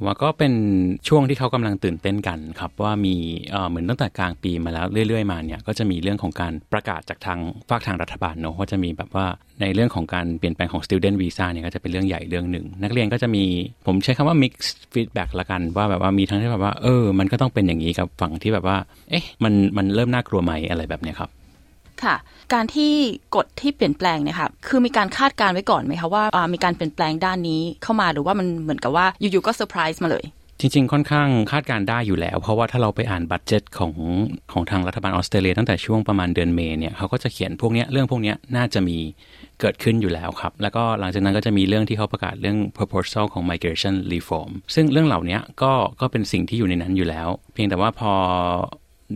[0.03, 0.53] ว่าก็เป็น
[1.07, 3.15] ช่วงที่เขากำลังตื่นเต้นกันครับว่ามี
[3.69, 9.25] เหมือนตั้งแต่กลางปีมาแล้วเรื่อยๆมาเนี่ยก็จะมีเรื่องของการประกาศจากทางฝั่งทางรัฐบาลเนอะว่าจะมีแบบว่า
[9.61, 13.43] ในเรื่องของการเปลี่ยนแปลงของ student visa เนี่ยก็จะเป็นเรื่องใหญ่เรื่องหนึ่ง นักเรียนก็จะมี
[13.87, 14.53] ผมใช้คำว่า mix
[14.93, 18.77] feedback ละกันว่าแบบว่ามีทั้งที่แบบว่าเออ มันก็ต้องเป็นอย่างนี้กับฝั่งที่แบบว่า
[19.09, 21.29] เอ๊ะมันมันเริ่มน่ากลัวไหมอะไรแบบเนี้ยครับ
[22.05, 22.15] ค่ะ
[22.53, 22.91] การที่
[23.35, 30.25] กฎที่เปลี่ยนแปลงเนี่ยค่ะคือมีการคาดการณ์ไว้ก่อนไหมคะว่ามีการเปลี่ยนแปลงด้านนี้เข้ามาหรือว่ามันเหมือนกับว่าอยู่ๆก็เซอร์ไพรส์มาเลย
[30.61, 33.93] จริงๆ ค่อนข้างคาดการณ์ได้อยู่แล้ว เพราะว่าถ้าเราไปอ่าน budget ของ
[34.51, 38.97] ของทางรัฐบาลออสเตรเลียตั้งแต่ช่วงประมาณเดือนเมษเนี่ยเขาก็จะเขียนพวกนี้เรื่องพวกนี้น่าจะมี
[39.61, 48.11] เกิดขึ้นอยู่แล้วครับ แล้วก็หลังจากนั้นก็จะมีเรื่องที่เขาประกาศเรื่อง proposal ของ migration reform ซึ่งเรื่องเหล่านี้ก็ก็เป็นสิ่งที่อยู่ในนั้นอยู่แล้ว เพียงแต่ว่าพอ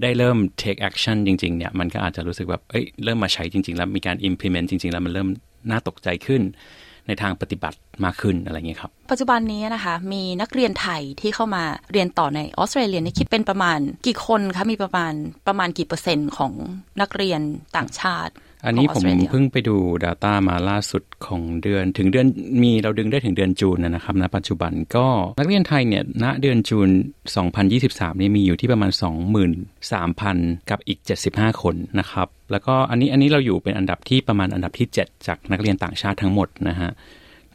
[0.01, 5.29] ได้เริ่ม take action จริงๆเนี่ยมันก็อาจจะรู้สึกแบบเอ้ยเริ่มมาใช้จริง ๆ แล้วมีการ implement จริง ๆ แล้วมันเริ่ม
[5.69, 6.41] น่าตกใจขึ้น
[7.07, 15.13] ในทางปฏิบัติมากขึ้นอะไรเงี้ยครับ ปัจจุบันนี้นะคะมีนักเรียนไทยที่เข้ามาเรียนต่อในออสเตรเลียนี่คิดเป็นประมาณกี่คนคะมีประมาณ
[15.47, 16.53] ประมาณกี่เปอร์เซ็นต์ของ
[17.01, 17.41] นักเรียน
[17.77, 18.33] ต่างชาติ
[18.65, 22.27] อันนี้ผมเพิ่งไปดู Data มาล่าสุดของเดือน ถึงเดือน
[22.63, 25.07] มีเราดึงได้ถึงเดือนจูนนะครับณปัจจุบันก็
[25.39, 26.89] นักเรียนไทยเนี่ยณเดือนจูน
[27.55, 28.91] 2023นี่มีอยู่ที่ประมาณ
[29.79, 30.99] 23,000 กับอีก
[31.31, 36.91] 75 คนนะครับ แล้วก็อันนี้อันนี้เราอยู่เป็นอันดับที่ประมาณอันดับที่ 7 จากนักเรียนต่างชาติทั้งหมดนะฮะ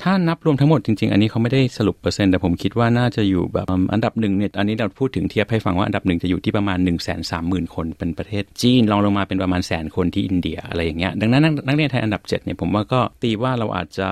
[0.02, 14.08] ถ้านับรวมทั้งหมดจริง ๆ อันนี้เขาไม่ได้สรุปเปอร์เซ็นต์แต่ผมคิดว่าน่าจะอยู่แบบอันดับหนึ่งเนี่ยอันนี้เราพูดถึงเทียบให้ฟังว่าอันดับหนึ่งจะอยู่ที่ประมาณหนึ่งแสนสามหมื่นคนเป็นประเทศจีนรองลงมาเป็นประมาณแสนคนที่อินเดียอะไรอย่างเงี้ยดังนั้นนักเรียนไทยอันดับ7เนี่ยผมว่าก็ตีว่าเราอาจจะ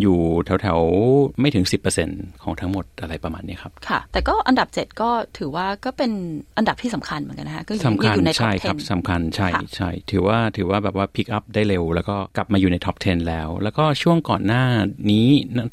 [0.00, 1.64] อยู่แถวๆไม่ถึง
[2.04, 6.12] 10%ของทั้งหมดอะไรประมาณนี้ครับค่ะ แต่ก็อันดับ 7 ก็ถือว่าก็เป็น
[6.58, 14.64] อันดับที่สำคัญเหมือนกันนะคะก็สำคัญอยู่ในใช่ครับสำคัญใช่ใช่ถือว่าถือว่าแบบว่า pick up ได้เร็ว แล้วก็กลับมาอยู่ใน top 10 แล้ว แล้วก็ช่วงก่อนหน้า
[15.10, 15.23] นี้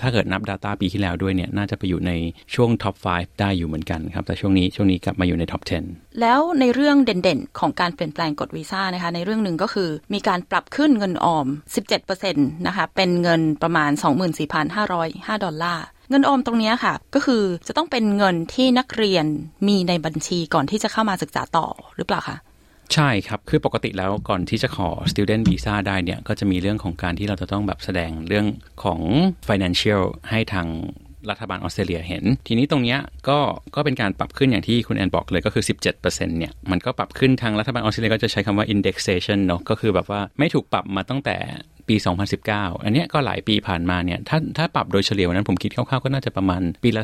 [0.02, 2.12] ถ้าเกิดนับ Data ปีที่แล้วด้วยเนี่ยน่าจะไปอยู่ใน
[2.56, 11.48] ช่วง top 5ได้อยู่เหมือนกันครับ แต่ช่วงนี้ช่วงนี้กลับมาอยู่ใน top 10 แล้วในเรื่องเด่นๆ ของการเปลี่ยนแปลงกฎวีซ่านะคะ ในเรื่องหนึ่งก็คือมีการปรับขึ้นเงินออม
[12.08, 12.34] 17%
[12.68, 13.92] นะคะเป็นเงินประมาณ
[14.48, 19.26] 24,505 ดอลลาร์เงินออมตรงนี้ค่ะ ก็คือจะต้องเป็นเงินที่นักเรียน
[19.68, 22.38] มีในบัญชีก่อนที่จะเข้ามาศึกษาต่อหรือเปล่าคะ
[22.96, 28.46] ใช่ครับ คือปกติแล้วก่อนที่จะขอ student visa ได้เนี่ย ก็จะมีเรื่องของการที่เราจะต้องแบบแสดงเรื่อง
[28.84, 29.00] ของ
[29.48, 30.68] financial ให้ทาง
[31.30, 32.98] รัฐบาลออสเตรเลียเห็น ทีนี้ตรงนี้
[33.30, 33.40] ก็
[33.76, 35.64] ก็เป็นการปรับขึ้นอย่างที่คุณแอนบอกเลยก็คือ
[36.02, 41.38] 17%เนี่ยมันก็ปรับขึ้นทางรัฐบาลออสเตรเลียก็จะใช้คำว่า indexation เนาะก็คือแบบว่าไม่ถูกปรับมาตั้งแต่
[41.90, 41.96] ปี
[42.42, 47.04] 2019 อันนี้ก็หลายปีผ่านมาเนี่ย ถ้าถ้าปรับโดยเฉลี่ยวันนั้นผมคิดคร่าวๆ ก็น่าจะประมาณปีละ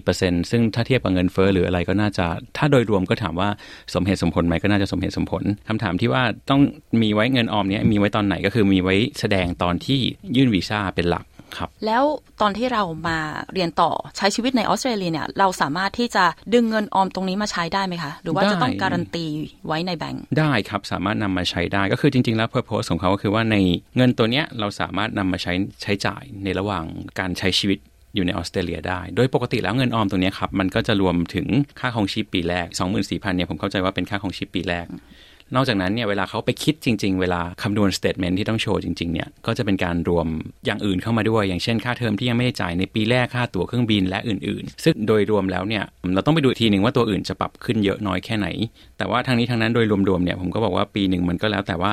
[0.00, 2.26] 3-4%ซึ่งถ้าเทียบกับเงินเฟ้อหรืออะไรก็น่าจะ
[2.56, 3.48] ถ้าโดยรวมก็ถามว่า
[3.94, 6.60] สมเหตุสมผลไหมก็น่าจะสมเหตุสมผลคำถามที่ว่าต้อง
[7.02, 10.00] มีไว้เงินออมเนี้ยมีไว้ตอนไหนก็คือมีไว้แสดงตอนที่
[10.36, 11.24] ยื่นวีซ่าเป็นหลัก
[11.56, 12.02] ครับแล้ว
[12.40, 13.18] ตอนที่เรามา
[13.52, 19.26] เรียนต่อใช้ชีวิตในออสเตรเลียเนี่ยเราสามารถที่จะดึงเงินออมตรงนี้มาใช้ได้ไหมคะ หรือว่าจะต้องการันตี
[19.66, 23.56] ไว้ในแบงก์ได้ครับสามารถนำมาใช้ได้ก็คือจริง ๆ แล้ว purpose ของเขาก็คือว่าใน
[23.96, 26.84] เงินตัวเนี้ยเราสามารถนำมาใช้ใช้จ่ายในระหว่าง
[27.18, 27.78] การใช้ชีวิต
[28.14, 31.46] อยู่ในออสเตรเลียได้ โดยปกติแล้วเงินออมตรงนี้ครับ มันก็จะรวมถึง
[31.80, 32.66] ค่าครองชีพปีแรก
[33.02, 34.86] 24,000เนี่ยผมเข้าใจว่าเป็นค่าครองชีพปีแรก
[35.54, 40.26] นอกจากนั้นเนี่ยเวลาเขาไปคิดจริง ๆ เวลาคำนวณ statement ที่ต้องโชว์จริง ๆ เนี่ยก็จะเป็นการรวม
[40.66, 48.48] อย่างอื่นเข้ามาด้วย อย่างเช่นค่าเทอมที่ยังไม่ได้จ่ายในปีแรกค่าตั๋วเครื่องบินและอื่น ๆ ซึ่งโดยรวมแล้วเนี่ยเราต้องไปดูทีหนึ่งว่าตัวอื่นจะปรับขึ้นเยอะน้อยแค่ไหน
[48.98, 51.92] แต่ว่าทั้งนี้ทั้งนั้นโดยรวมๆเนี่ยผมก็บอกว่าปีหนึ่งมันก็แล้วแต่ว่า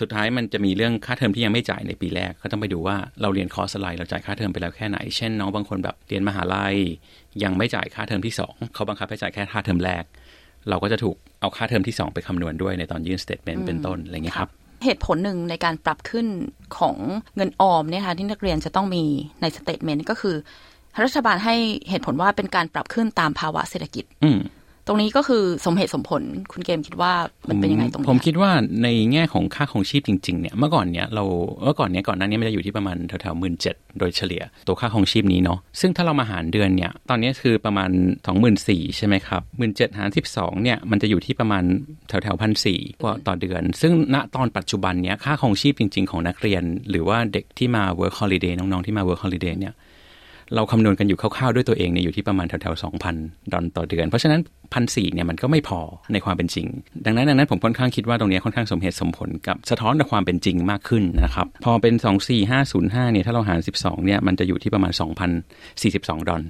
[0.00, 6.76] สุดท้ายมันจะมีเรื่องค่าเทอมที่ยังไม่จ่ายในปีแรก ก็ต้องไปดูว่าเราเรียนคอร์สอะไรเราจ่ายค่าเทอมไปแล้วแค่ไหน เช่นน้องบางคนแบบเรียนมหาลัย
[7.42, 10.04] ยังไม่จ่ายค่าเทอมที่ 2 เขาบังคับให้จ่ายแค่ค่าเทอมแรก
[10.68, 14.50] เราก็จะถูก เอาค่าเทอมที่ 2 ไปคำนวณด้วยในตอนยื่น statement เป็นต้นอะไรเงี้ยครับ
[14.84, 16.26] เหตุผลหนึ่งในการปรับขึ้น
[16.78, 16.96] ของ
[17.36, 19.04] เงินออมเนี่ยค่ะที่นักเรียนจะต้องมี
[19.40, 20.36] ใน statement ก็คือ
[21.04, 21.54] รัฐบาลให้
[21.88, 24.04] เหตุผลว่าเป็นการปรับขึ้นตามภาวะเศรษฐกิจ
[24.86, 27.12] ตรงนี้ก็คือสมเหตุสมผลคุณเกมคิดว่า
[27.48, 28.50] มันเป็นยังไงตรงนี้ผมคิดว่า
[28.82, 31.24] ในแง่ของค่าครองชีพจริงๆเนี่ยเมื่อก่อนเนี่ยเรา
[31.64, 37.90] เมื่อก่อนเนี้ยก่อนหน้านี้มันจะอยู่ที่ประมาณแถวๆหมื่นเจ็ดโดยเฉลี่ย ตัวค่าของชีพนี้เนาะซึ่งถ้าเรามาหารเดือนเนี่ยตอนนี้คือประมาณ
[38.26, 41.64] สองหมื่นสี่ใช่ไหมครับหมื่นเจ็ดหารสิบสองเนี่ยมันจะอยู่ที่ประมาณ
[42.08, 49.74] แถวๆพันสี่กว่าต่อเดือน ซึ่งณตอนปัจจุบันเนี้ยค่าของชีพจริง ๆ ของนักเรียน หรือว่าเด็กที่มา work holiday น้องๆที่มา work holiday เนี่ย
[50.54, 53.14] เราคำนวณกันอยู่คร่าวๆด้วยตัวเองเนี่ยอยู่ที่ประมาณแถวๆสองพัน
[53.52, 54.40] ดอลต่อเดือน เพราะฉะนั้น
[54.74, 55.80] พันสี่เนี่ยมันก็ไม่พอ
[56.12, 56.66] ในความเป็นจริง
[57.06, 61.94] ดังนั้นดังนั้นผมค่อนข้างคิดว่าตรงนี้ค่อนข้างสมเหตุสมผลกับสะท้อนกับความเป็นจริงมากขึ้นนะครับ พอเป็น
[62.54, 64.92] 24505เนี่ยถ้าเราหาร 12เนี่ยมันจะอยู่ที่ประมาณ
[65.60, 66.42] 2,042 ดอล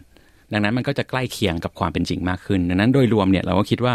[0.52, 3.94] ดังนั้นมันก็จะใกล้เคียงกับความเป็นจริงมากขึ้น ดังนั้นโดยรวมเนี่ยเราก็คิดว่า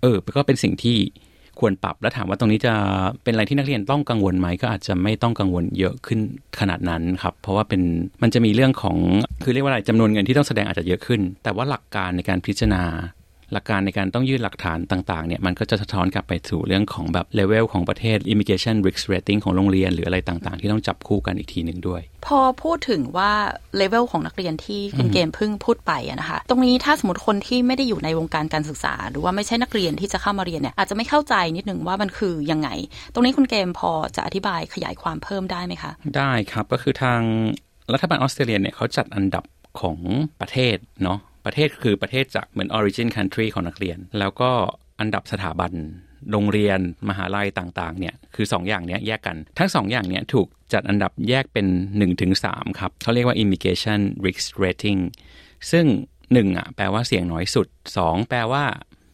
[0.00, 0.96] เออก็เป็นสิ่งที่
[1.60, 2.74] ควรปรับและถามว่าตรงนี้จะ
[3.22, 6.20] เป็นอะไรที่นักเรียนต้องกังวลไหมก็อาจจะไม่ต้องกังวลเยอะขึ้น
[6.60, 7.82] ขนาดนั้นครับ เพราะว่าเป็น
[8.22, 8.96] มันจะมีเรื่องของ
[9.42, 12.82] คือเรียกว่าอะไรจำนวนเงินที่ต้องแสดงอาจจะเยอะขึ้น แต่ว่าหลักการในการพิจารณา
[13.52, 23.32] หลักการในการต้องยื่นหลักฐานต่างๆเนี่ยมันก็จะสะท้อนกลับไปสู่เรื่องของแบบเลเวลของประเทศ immigration risk rating ของโรงเรียน หรืออะไรต่างๆ ที่ต้องจับคู่กันอีกทีหนึ่งด้วย พอพูดถึงว่า
[23.76, 32.68] เลเวลของนักเรียนที่คุณเกมพึ่งพูดไปนะคะตรงนี้ถ้าสมมติคนที่ไม่ได้อยู่ในวงการการศึกษา หรือว่าไม่ใช่นักเรียนที่จะเข้ามาเรียนเนี่ยอาจจะไม่เข้าใจนิดหนึ่งว่ามันคือยังไง
[33.12, 37.20] ตรงนี้คุณเกมพอจะอธิบายขยายความเพิ่มได้ไหมคะได้ครับก็คือทาง
[37.92, 39.44] รัฐบาลออสเตรเลียเนี่ยเขาจัดอันดับ
[39.80, 39.98] ของ
[40.40, 44.50] ประเทศเนาะ ประเทศคือประเทศจากเหมือน origin country ของนักเรียน แล้วก็
[45.00, 45.72] อันดับสถาบัน
[46.32, 51.66] โรงเรียนมหาลัยต่างๆเนี่ยคือ 2 อย่างเนี้ยแยกกัน ทั้ง 2 อย่างเนี้ยถูกจัดอันดับแยกเป็น
[52.22, 55.00] 1-3 ครับเขาเรียกว่า immigration risk rating
[55.70, 55.86] ซึ่ง
[56.22, 57.66] 1อะแปลว่าเสี่ยงน้อยสุด
[57.98, 58.64] 2 แปลว่า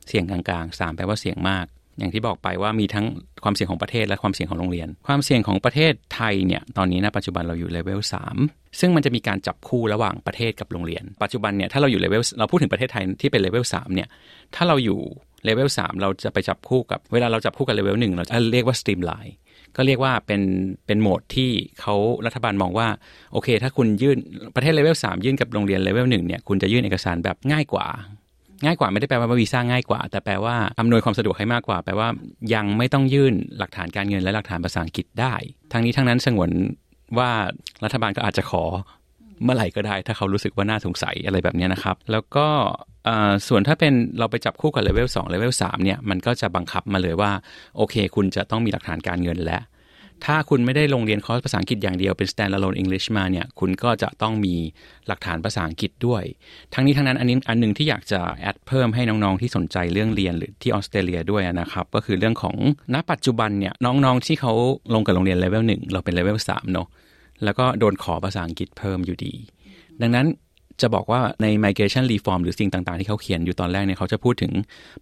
[0.08, 1.66] เสี่ยงกลางๆ 3 แปลว่าเสี่ยงมาก
[1.98, 3.06] อย่างที่บอกไปว่ามีทั้ง
[3.44, 8.00] ความเสี่ยงของประเทศและความเสี่ยงของโรงเรียน ความเสี่ยงของประเทศไทยเนี่ยตอนนี้นะปัจจุบันเราอยู่เลเวล
[8.38, 14.08] 3ซึ่งมันจะมีการจับคู่ระหว่างประเทศกับโรงเรียน ปัจจุบันเนี่ยถ้าเราอยู่เลเวลเราพูดถึงประเทศไทยที่เป็นเลเวลสามเนี่ย
[14.54, 14.98] ถ้าเราอยู่
[15.44, 19.34] เลเวลสามเราจะไปจับคู่กับเวลาเราจับคู่กับเลเวลหนึ่งเราจะเรียกว่า streamline
[19.76, 20.42] ก็เรียกว่าเป็น
[20.86, 21.94] เป็นโหมดที่เขา
[22.26, 22.88] รัฐบาลมองว่า
[23.32, 24.18] โอเค ถ้าคุณยื่น
[24.54, 27.86] ประเทศเลเวลสามยื่นกับโรงเรียนเลเวลหนึ่งเนี่ยคุณจะยื่นเอกสารแบบง่ายกว่า
[28.64, 32.08] ง่ายกว่าไม่ได้แปลว่าวีซ่าง่ายกว่า แต่แปลว่าอำนวยความสะดวกให้มากกว่า แปลว่า
[32.54, 35.34] ยังไม่ต้องยื่นหลักฐานการเงินและหลักฐานภาษาอังกฤษได้
[35.72, 36.50] ทั้งนี้ทั้งนั้นสงวน
[37.18, 37.30] ว่า
[37.84, 38.64] รัฐบาลก็อาจจะขอ
[39.42, 42.46] เมื่อไหร่ก็ได้ ถ้าเขารู้สึกว่าน่าสงสัยอะไรแบบนี้นะครับ แล้วก็
[43.48, 47.30] ส่วนถ้าเป็นเราไปจับคู่กับเลเวล2เลเวล3เนี่ยมันก็จะบังคับมาเลยว่า
[47.76, 49.58] โอเค คุณจะต้องมีหลักฐานการเงินและ
[50.24, 54.54] ถ้าคุณไม่ได้ลงเรียนคอร์สภาษาอังกฤษอย่างเดียวเป็น standalone English มาเนี่ย คุณก็จะต้องมี
[55.06, 56.22] หลักฐานภาษาอังกฤษด้วย
[56.74, 62.56] ทั้งนี้ทั้งนั้นอันนี้อันนึงที่อยากจะ add เพิ่มให้น้องๆที่สนใจเรื่องเรียนต่อที่ออสเตรเลียด้วยนะครับ ก็คือเรื่องของ
[62.94, 64.52] ณปัจจุบันเนี่ยน้องๆที่เขา
[64.94, 66.88] ลงกับโรงเรียนเลเวลหนึ่งเราเป็นเลเวลสามเนาะ
[67.44, 69.34] แล้วก็โดนขอภาษาอังกฤษเพิ่มอยู่ดี
[70.02, 70.26] ดังนั้น
[70.80, 74.52] จะบอกว่าใน migration reform หรือสิ่งต่างๆ ที่เขาเขียนอยู่ตอนแรกเนี่ยเขาจะพูดถึง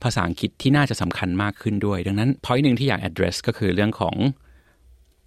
[0.03, 4.15] ภาษาอังกฤษที่น่าจะสำคัญมากขึ้นด้วย ดังนั้น point หนึ่งที่อยาก address ก็คือเรื่องของ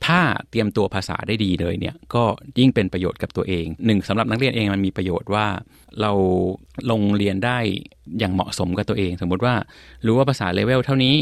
[0.06, 2.24] ถ้าเตรียมตัวภาษาได้ดีเลยเนี่ยก็
[2.60, 5.46] ยิ่งเป็นประโยชน์กับตัวเองหนึ่งสำหรับนักเรียนเองมันมีประโยชน์ว่า
[6.02, 6.12] เรา
[6.91, 7.58] ลงเรียนได้
[8.20, 9.53] อย่างเหมาะสมกับตัวเอง สมมุติว่า
[10.06, 11.16] รู้ว่าภาษาเลเวลเท่านี้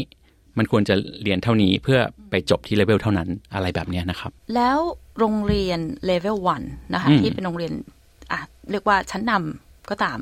[0.58, 4.78] มันควรจะเรียนเท่านี้เพื่อไปจบที่เลเวลเท่านั้นอะไรแบบนี้นะครับ แล้ว
[5.18, 7.72] โรงเรียนเลเวล1นะคะที่เป็นโรงเรียน
[8.32, 10.18] อะเรียกว่าชั้นนำก็ตาม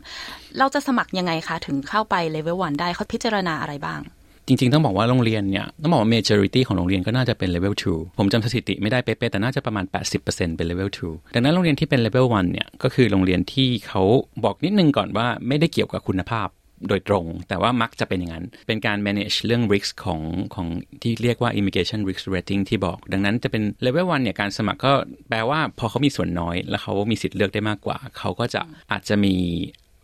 [0.58, 4.00] เราจะสมัครยังไงคะ ถึงเข้าไปเลเวล1ได้เขาพิจารณาอะไรบ้าง
[4.46, 9.84] จริงๆ ต้องบอกว่าโรงเรียนเนี่ยต้องบอกว่า majority ของโรงเรียนก็น่าจะเป็น level 2 ผมจำสถิติไม่ได้เป๊ะๆแต่น่าจะประมาณ
[10.20, 14.02] 80%เป็น level 2 ดังนั้นโรงเรียนที่เป็น level 1เนี่ยก็คือโรงเรียนที่เขา
[14.44, 16.48] บอกนิดนึงก่อนว่าไม่ได้เกี่ยวกับคุณภาพ
[16.88, 20.20] โดยตรง แต่ว่ามักจะเป็นอย่างนั้น เป็นการ manage เรื่อง risk ของ
[20.54, 20.66] ของ
[21.02, 24.92] ที่เรียกว่า immigration risk rating ที่บอก ดังนั้นจะเป็น level 1เนี่ยการสมัครก็
[25.28, 28.62] แปลว่าพอเขามีส่วนน้อย แล้วเขามีสิทธิ์เลือกได้มากกว่า เขาก็จะ
[28.92, 29.34] อาจจะมี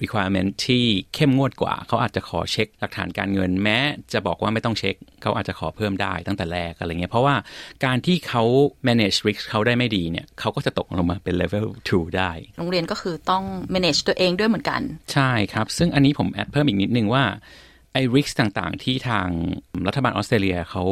[0.03, 0.85] requirement ที่
[1.15, 3.79] เข้มงวดกว่า เขาอาจจะขอเช็คหลักฐานการเงิน แม้
[4.13, 7.35] จะบอกว่าไม่ต้องเช็ค เขาอาจจะขอเพิ่มได้ตั้งแต่แรกอะไรเงี้ย เพราะว่า
[7.85, 8.45] การที่เขา
[8.89, 13.45] manage risk เขาได้ไม่ดีเนี่ย เขาก็จะตกลงมาเป็น level 2 ได้ โรงเรียนก็คือต้อง
[13.75, 14.81] manage ตัวเองด้วยเหมือนกัน
[15.13, 17.25] ใช่ครับ ซึ่งอันนี้ผมแอดเพิ่มอีกนิดนึงว่า
[17.93, 19.29] ไอ้ risk ต่างๆ ที่ทาง
[19.87, 20.85] รัฐบาลออสเตรเลียเขา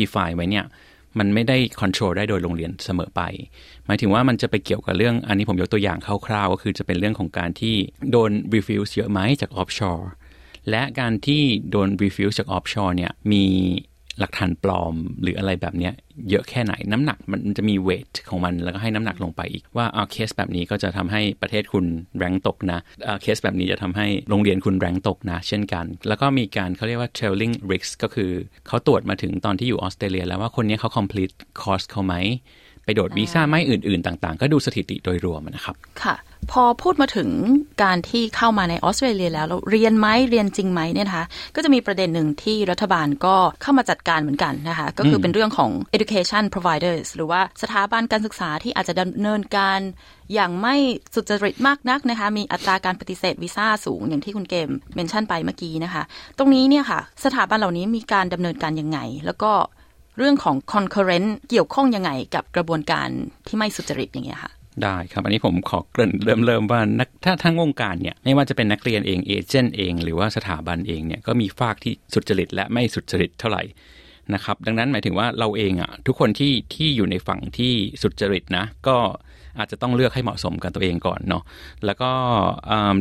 [0.00, 0.64] define ไว้เนี่ย
[1.18, 3.22] มันไม่ได้ control ได้โดยโรงเรียนเสมอไป
[3.86, 7.76] หมายถึงว่ามันจะไปเกี่ยวกับเรื่องอันนี้ผมยกตัวอย่างคร่าวๆ ก็คือจะเป็นเรื่องของการที่
[8.10, 10.04] โดน refuse เยอะไหมจาก offshore
[10.70, 13.44] และการที่โดน refuse จาก offshore เนี่ยมี
[14.20, 15.90] หลักฐานปลอมหรืออะไรแบบนี้
[16.30, 21.86] เยอะแค่ไหนน้ำหนักมันจะมี weight ของมันแล้วก็ให้น้ำหนักลงไปอีกว่าเอาเคสแบบนี้ก็จะทำให้ประเทศคุณ
[22.18, 22.78] rank ตกนะ
[23.22, 28.30] เคสแบบนี้จะทำให้โรงเรียนคุณ rank ตกนะ เช่นกัน แล้วก็มีการเขาเรียกว่า trailing risk ก็คือ
[28.68, 32.14] เขาตรวจมาถึงตอนที่อยู่ออสเตรเลียแล้วว่าคนนี้เขา complete course เขาไหม
[32.84, 36.14] ไปโดดวีซ่าไม่อื่น ๆ ต่าง ๆ ก็ดูสถิติโดยรวมนะครับ ค่ะ
[36.52, 37.30] พอพูดมาถึง
[37.82, 49.80] การที่เข้ามาในออสเตรเลียแล้วเราเรียนไหมเรียนจริงไหมเนี่ยนะคะก็จะมีประเด็นหนึ่งที่รัฐบาลก็เข้ามาจัดการเหมือนกันนะคะก็คือเป็นเรื่องของ education providers หรือว่าสถาบันการศึกษาที่อาจจะดำเนินการ
[50.34, 50.74] อย่างไม่
[51.14, 56.02] สุจริตมากนักนะคะมีอัตราการปฏิเสธวีซ่าสูงอย่างที่คุณเกมเมนชั่นไปเมื่อกี้นะคะ
[56.38, 59.52] ตรงนี้เนี่ยค่ะ สถาบันเหล่านี้มีการดำเนินการยังไง แล้วก็
[60.18, 63.08] เรื่องของ concurrent เกี่ยวข้องยังไงกับกระบวนการ
[63.46, 73.62] ที่ไม่สุจริตอย่างเงี้ยค่ะ ได้ครับ อันนี้ผมขอเกริ่นเริ่มเริ่มว่านักถ้าทั้งวงการเนี่ยไม่ว่าจะเป็นนักเรียนเองเอเจนต์เอง หรือว่าสถาบันเองเนี่ยก็มีฝากที่สุจริตและไม่สุจริตเท่าไหร่
[74.34, 78.96] นะครับ ดังนั้นหมายถึงว่าเราเองอะทุกคนที่ที่อยู่ในฝั่งที่สุจริตนะ ก็
[79.58, 81.42] อาจจะต้องเลือกให้เหมาะสมกับตัวเองก่อนเนาะ
[81.86, 82.10] แล้วก็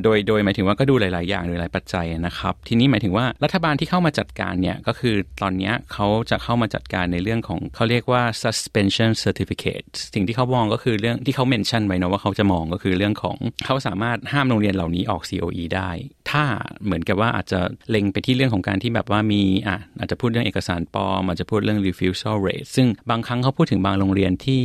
[0.04, 15.92] โดยโดยหมายถึงว่าก็ดูหลาย ๆ อย่างหรือหลายปัจจัยนะครับทีนี้หมายถึงว่ารัฐบาลที่เข้ามาจัดการเนี่ยก็คือตอนนี้เขาจะเข้ามาจัดการในเรื่องของเขาเรียกว่า suspension certificate สิ่งที่เขามองก็คือเรื่องที่เขาเมนชั่นไว้นะว่าเขาจะมองก็คือเรื่องของเขาสามารถห้ามโรงเรียนเหล่านี้ออก COE ได้
[16.32, 16.44] ถ้า
[16.84, 24.64] เหมือนกับว่าอาจจะเล็งไปที่เรื่องของการที่แบบว่ามีอะอาจจะพูดเรื่องเอกสารปลอมอาจจะพูดเรื่อง refusal rate ซึ่งบางครั้งเขาพูดถึงบางโรงเรียนที่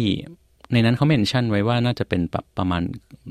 [0.72, 2.22] ในนั้นเขาเมนชั่นไว้ว่าน่าจะเป็น
[2.58, 2.82] ประมาณ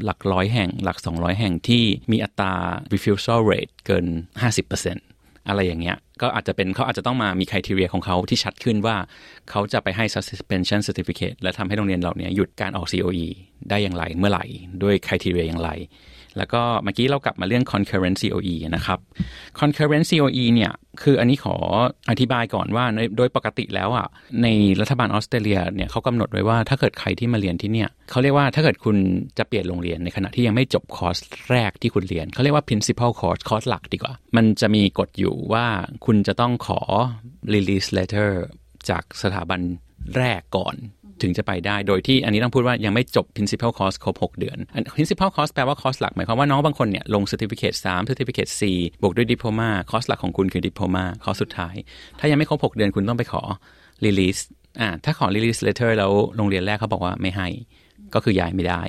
[0.03, 2.53] หลักร้อยแห่ง หลัก 200 แห่งที่มีอัตรา
[2.93, 4.05] refusal rate เกิน
[4.77, 8.95] 50%อะไรอย่างเงี้ย ก็อาจจะเป็นเขาอาจจะต้องมามีคุณทีเรียของเขาที่ชัดขึ้นว่า
[9.49, 13.27] เขาจะไปให้ suspension certificate และทำให้โรงเรียนเหล่านี้หยุดการออก COE
[13.69, 14.45] ได้อย่างไรเมื่อไหร่
[14.83, 15.69] ด้วยคุณทีเรียอย่างไร
[16.37, 18.99] แล้วก็เมื่อกี้เรากลับมาเรื่อง concurrent COE นะครับ
[19.59, 20.71] concurrent COE เนี่ย
[21.01, 21.55] คืออันนี้ขอ
[22.09, 22.85] อธิบายก่อนว่า
[23.17, 24.07] โดยปกติแล้วอะ
[24.43, 24.47] ใน
[24.81, 28.97] รัฐบาลออสเตรเลียเนี่ยเขากำหนดไว้ว่าถ้าเกิดใครที่มาเรียนที่เนี่ยเขาเรียกว่าถ้าเกิดคุณ
[29.37, 31.17] จะเปลี่ยนโรงเรียนในขณะที่ยังไม่จบคอร์ส
[31.51, 35.65] แรกที่คุณเรียนเขาเรียกว่า principal course คอร์สหลักดีกว่า มันจะมีกฎอยู่ว่า
[36.05, 36.79] คุณจะต้องขอ
[37.53, 38.31] release letter
[38.89, 39.61] จากสถาบัน
[40.17, 40.75] แรกก่อน
[41.21, 44.57] ถึงจะไปได้ โดยที่อันนี้ต้องพูดว่ายังไม่จบ principal course ครบ 6 เดือน
[44.97, 51.75] principal course แปลว่าคอร์สหลักหมายความว่าน้องบางคนเนี่ยลง certificate 3 certificate 4บวกด้วย diploma คอร์สหลักของคุณคือ diploma คอร์สสุดท้าย
[52.19, 53.43] ถ้ายังไม่ครบ 6 เดือนคุณต้องไปขอ
[54.05, 54.41] release
[54.79, 57.47] อ่าถ้าขอ release letter แล้วโรงเรียนแรกเขาบอกว่าไม่ให้
[58.13, 58.81] ก็คือย้ายไม่ได้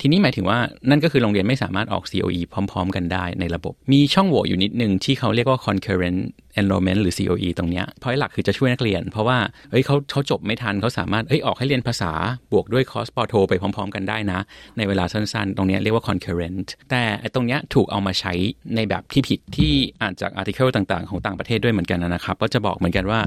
[0.00, 0.58] ทีนี้หมายถึงว่า
[0.90, 6.20] นั่นก็คือโรงเรียนไม่สามารถออก COE พร้อม ๆ กันได้ในระบบ มีช่องโหว่อยู่นิดนึงที่เขาเรียกว่า concurrent
[6.60, 9.38] enrollment หรือ COE ตรงเนี้ย purpose หลักคือจะช่วยนักเรียน เพราะว่า
[9.70, 12.12] เฮ้ยเขาเขาจบไม่ทันเขาสามารถเฮ้ยออกให้เรียนภาษา
[12.52, 14.40] บวกด้วยคอร์สปอโทไปพร้อม ๆ กันได้นะ
[14.78, 17.02] ในเวลาสั้นๆ ตรงนี้เรียกว่า concurrent แต่
[17.34, 18.32] ตรงนี้ถูกเอามาใช้
[18.76, 19.72] ในแบบที่ผิดที่
[20.02, 23.20] อ่านจาก article ต่างๆ ของต่างประเทศด้วยเหมือนกันนะครับ ก็จะบอกเหมือนกันว่า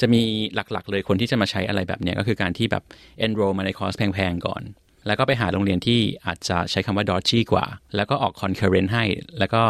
[0.00, 0.22] จะมี
[0.54, 2.82] หลักๆ เลยคนที่จะมาใช้อะไรแบบนี้ก็คือการที่แบบ
[3.24, 4.62] enroll มาในคอร์สแพงๆก่อน
[5.06, 7.64] แล้วก็ไปหาโรงเรียนที่อาจจะใช้คำว่า dodgy กว่า
[7.96, 9.04] แล้วก็ออก concurrent ให้
[9.38, 9.62] แล้วก็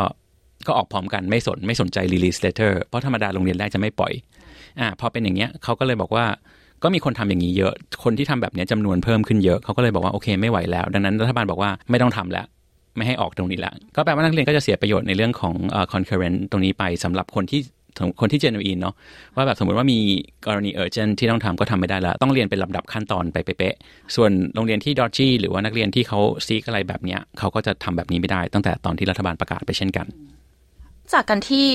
[0.66, 4.12] ก็ออกพร้อมกันไม่สนไม่สนใจ release letter เพราะธรรมดาโรงเรียนแรกจะไม่ปล่อย
[4.80, 6.24] อ่าพอเป็นอย่างเงี้ยเขาก็เลยบอกว่า
[6.82, 7.74] ก็มีคนทำอย่างนี้เยอะ
[8.05, 12.47] คนที่ทำแบบนี้จำนวนเพิ่มขึ้นเยอะเขาก็เลยบอกว่าโอเคไม่ไหวแล้ว ดังนั้นรัฐบาลบอกว่าไม่ต้องทำแล้ว
[12.97, 17.61] ไม่ให้ออกตรงนี้ละ ก็แปลว่านักเรียนก็จะเสียประโยชน์ในเรื่องของเอ่อ concurrent ตรงนี้ไปสำหรับคนที่
[18.21, 18.95] คนที่ genuine เนาะ
[19.37, 19.99] ว่าแบบสมมติว่ามี
[20.47, 23.75] กรณี urgent ที่ต้องทำก็ทำไม่ได้แล้วต้องเรียนเป็นลำดับขั้นตอนไปเป๊ะ
[24.17, 30.07] ส่วนโรงเรียนที่ dodgy หรือว่านักเรียนที่เขา seek อะไรแบบเนี้ยเขาก็จะทำแบบนี้ไม่ได้ ตั้งแต่ตอนที่รัฐบาลประกาศไปเช่นกัน
[31.13, 31.67] จากการที่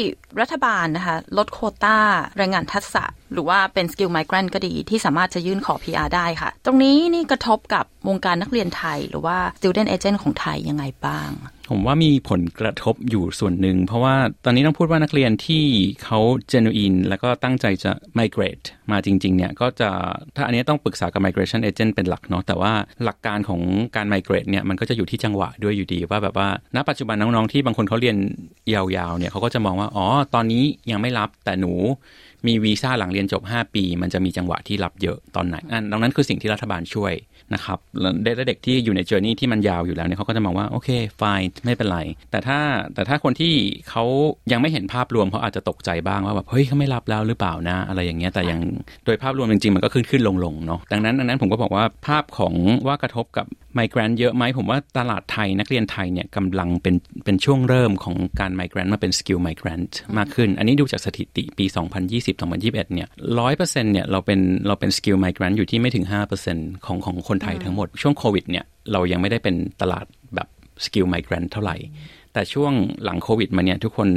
[0.41, 1.97] รัฐบาลนะคะลดโควตา
[2.37, 3.03] แรงงานทักษะ
[3.33, 11.29] หรือว่าเป็น skilled migrant ก็ดีที่สามารถจะยื่นขอ PR ได้ค่ะ ตรงนี้นี่กระทบกับวงการนักเรียนไทย หรือว่า student agent ของไทยยังไงบ้าง
[11.71, 14.15] ผมว่ามีผลกระทบอยู่ส่วนหนึ่ง เพราะว่า
[14.45, 15.63] ตอนนี้ต้องพูดว่านักเรียนที่
[16.03, 16.19] เขา
[16.51, 19.89] genuine แล้วก็ตั้งใจจะ migrate มาจริง ๆ เนี่ย ก็จะ
[20.35, 23.61] ถ้าอันนี้ต้องปรึกษากับ migration agent เป็นหลักเนาะแต่ว่าหลักการของ
[23.95, 28.17] การ migrate เนี่ย มันก็จะอยู่ที่จังหวะด้วยอยู่ดีว่าแบบว่าณปัจจุบันน้อง ๆ ที่บางคนเขาเรียน
[28.73, 31.73] ยาวๆเนี่ยเขาก็จะมองว่าอ๋อตอนนี้ยังไม่รับแต่หนู
[32.47, 37.13] มีวีซ่าหลังเรียนจบ 5 ปี มันจะมีจังหวะที่รับเยอะตอนไหนอันดังนั้นคือสิ่งที่รัฐบาลช่วย
[37.53, 38.13] นะครับแล้ว
[38.47, 41.23] เด็กที่อยู่ใน journey ที่มันยาวอยู่แล้วเนี่ยเขาก็จะมองว่าโอเค fine
[41.65, 41.99] ไม่เป็นไร
[42.31, 42.59] แต่ถ้า
[42.93, 43.53] แต่ถ้าคนที่
[43.89, 44.03] เขา
[44.51, 48.61] ยังไม่เห็นภาพรวมเขาอาจจะตกใจบ้างว่าแบบเฮ้ยเขาไม่รับแล้วหรือเปล่านะ อะไรอย่างเงี้ยแต่อย่าง
[49.05, 52.53] โดยภาพรวมจริงๆมันก็ขึ้นขึ้นลงลงเนาะดังนั้นดังนั้นผมก็บอกว่าภาพของ
[52.87, 53.45] ว่ากระทบกับ
[53.75, 56.95] migrant เยอะไหมผมว่าตลาดไทยนักเรียนไทยเนี่ยกำลังเป็น
[57.25, 59.81] เป็นช่วงเริ่มของการ migrate มาเป็น skilled migrant
[60.17, 61.65] มากขึ้น อันนี้ดูจากสถิติปี
[62.09, 63.07] 2020-2021เนี่ย
[63.39, 66.05] ร้อยเปอร์เซ็นต์เนี่ยเราเป็นเราเป็น skilled migrant อยู่ที่ไม่ถึง
[66.45, 70.47] 5%ของของคนไทยทั้งหมด ช่วงโควิดเนี่ยเรายังไม่ได้เป็นตลาดแบบ
[70.85, 71.75] skilled migrant เท่าไหร่
[72.33, 72.73] แต่ช่วง
[73.03, 74.07] หลังโควิดมาเนี่ยทุกคน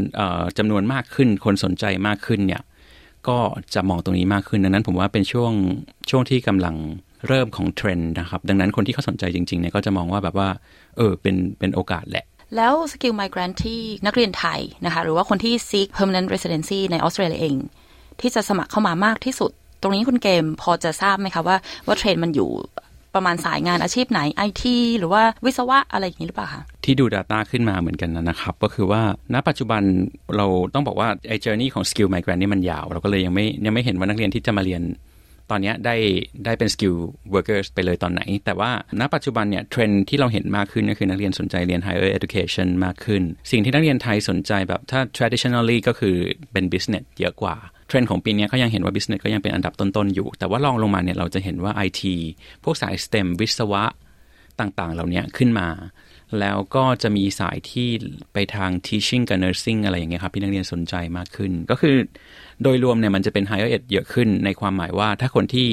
[0.58, 2.62] จำนวนมากขึ้น คนสนใจมากขึ้นเนี่ย
[3.28, 3.38] ก็
[3.74, 5.52] จะมองตรงนี้มากขึ้นดังนั้นผมว่าเป็นช่วง
[6.10, 6.76] ช่วงที่กำลัง
[7.28, 10.48] เริ่มของเทรนด์นะครับ ดังนั้นคนที่เขาสนใจจริงๆเนี่ยก็จะมองว่าแบบว่า
[10.96, 12.24] เออเป็นเป็นโอกาสแหละ
[12.56, 17.56] แล้ว skilled migrant ที่นักเรียนไทยนะคะ หรือว่าคนที่ seek permanent residency ในออสเตรเลียเอง
[18.20, 19.50] ที่จะสมัครเข้ามามากที่สุด
[19.82, 21.56] ตรงนี้คุณเกมพอจะทราบไหมคะว่า
[21.86, 22.50] ว่าเทรนด์มันอยู่
[23.14, 29.02] ประมาณสายงานอาชีพไหนไอทีหรือว่าวิศวะอะไรอย่างนี้หรือเปล่าคะที่ดู Data ขึ้นมาเหมือนกันนะครับ ก็คือว่า
[29.34, 29.82] ณปัจจุบัน
[30.36, 34.82] เราต้องบอกว่าไอ้ journey ของ skilled migrant นี่มันยาว เราก็เลยยังไม่ยังไม่เห็นว่านักเรียนที่จะมาเรียน
[35.50, 35.96] ตอนนี้ได้
[36.44, 36.94] ได้เป็น skilled
[37.30, 46.16] worker ไปเลยตอนไหน แต่ว่าณปัจจุบันเนี่ยเทรนด์ที่เราเห็นมากขึ้นก็คือนักเรียนสนใจเรียน higher education มากขึ้น สิ่งที่นักเรียนไทยสนใจแบบถ้า traditionally ก็คือ
[46.52, 47.56] เป็น business เยอะกว่า
[47.86, 52.02] เทรนด์ของปีนี้ก็ยังเห็นว่า business ก็ยังเป็นอันดับต้นๆอยู่ แต่ว่าลองลงมาเนี่ยเราจะเห็นว่า IT
[52.64, 53.84] พวกสาย STEM วิศวะ
[54.60, 55.68] ต่างๆ เหล่านี้ขึ้นมา
[56.40, 57.88] แล้วก็จะมีสายที่
[58.32, 61.96] ไปทาง teaching กับ nursing อะไรอย่างเงี้ยครับที่นักเรียนสนใจมากขึ้น ก็คือ
[62.62, 65.68] โดยรวมเนี่ยมันจะเป็น higher ed เยอะขึ้นในความหมายว่าถ้าคนที่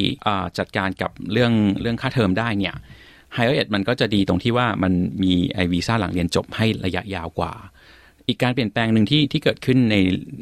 [0.58, 2.76] จัดการกับเรื่องเรื่องค่าเทอมได้เนี่ย
[3.36, 4.94] higher ed มันก็จะดีตรงที่ว่ามัน
[5.24, 7.54] มีไอวีซ่าหลังเรียนจบให้ระยะยาวกว่า
[8.32, 9.96] อีกการเปลี่ยนแปลงหนึ่งที่ที่เกิดขึ้นใน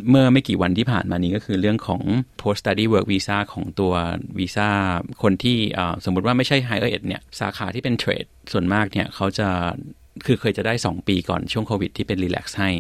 [0.10, 2.02] เมื่อไม่กี่วันที่ผ่านมานี้ก็คือเรื่องของ
[2.42, 3.94] post study work visa ของตัว
[4.40, 4.70] วีซ่า
[5.24, 5.58] คนที่
[6.06, 9.48] สมมติว่าไม่ใช่ higher ed เนี่ยสาขาที่เป็นเทรดส่วนมากเนี่ยเขาจะ
[10.26, 12.72] คือเคยจะได้ 2 ปีก่อนช่วงโควิดที่เป็นรีแลกซ์ให้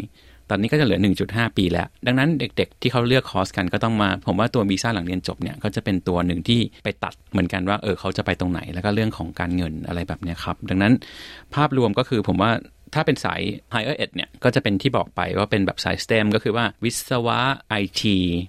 [0.51, 10.93] ตอนนี้ก็จะเหลือ 1.5 ปีแล้ว ดังนั้นเด็กๆ ที่เขาเลือกคอร์สกันก็ต้องมา ผมว่าตัววีซ่าหลังเรียนจบเนี่ย ก็จะเป็นตัวหนึ่งที่ไปตัดเหมือนกันว่า เออเขาจะไปตรงไหน แล้วก็เรื่องของการเงินอะไรแบบนี้ครับ ดังนั้น
[11.55, 12.51] ภาพรวมก็คือผมว่า
[12.93, 13.41] ถ้าเป็นสาย
[13.73, 17.39] higher ed เนี่ย ก็จะเป็นที่บอกไปว่าเป็นแบบสาย STEM ก็คือว่าวิศวะ
[17.81, 18.01] IT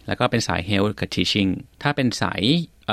[0.07, 1.51] แล้วก็เป็นสาย health กับ teaching
[1.83, 2.43] ถ้าเป็นสาย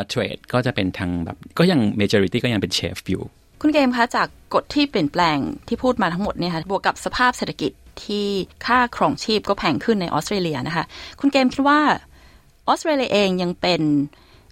[0.09, 3.23] เทรดก็จะเป็นทางแบบก็ยัง majority ก็ยังเป็นเชฟอยู่
[3.61, 5.37] คุณเกมคะจากกฎที่เปลี่ยนแปลง
[5.67, 7.71] ที่พูดมาทั้งหมดเนี่ยค่ะบวกกับสภาพเศรษฐกิจ
[8.03, 8.27] ที่
[8.65, 10.85] ค่าครองชีพก็แพงขึ้นในออสเตรเลียนะคะ
[11.19, 11.79] คุณเกมคิดว่า
[12.67, 13.81] ออสเตรเลียเองยังเป็น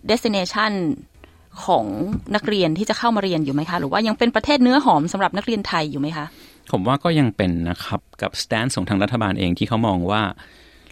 [0.09, 0.73] destination
[1.65, 1.85] ของ
[2.35, 6.25] นักเรียนที่จะเข้ามาเรียนอยู่ไหมคะ หรือว่ายังเป็นประเทศเนื้อหอมสำหรับนักเรียนไทยอยู่ไหมคะ
[6.71, 10.21] ผมว่าก็ยังเป็นนะครับ กับสแตนของทางรัฐบาลเองที่เขามองว่า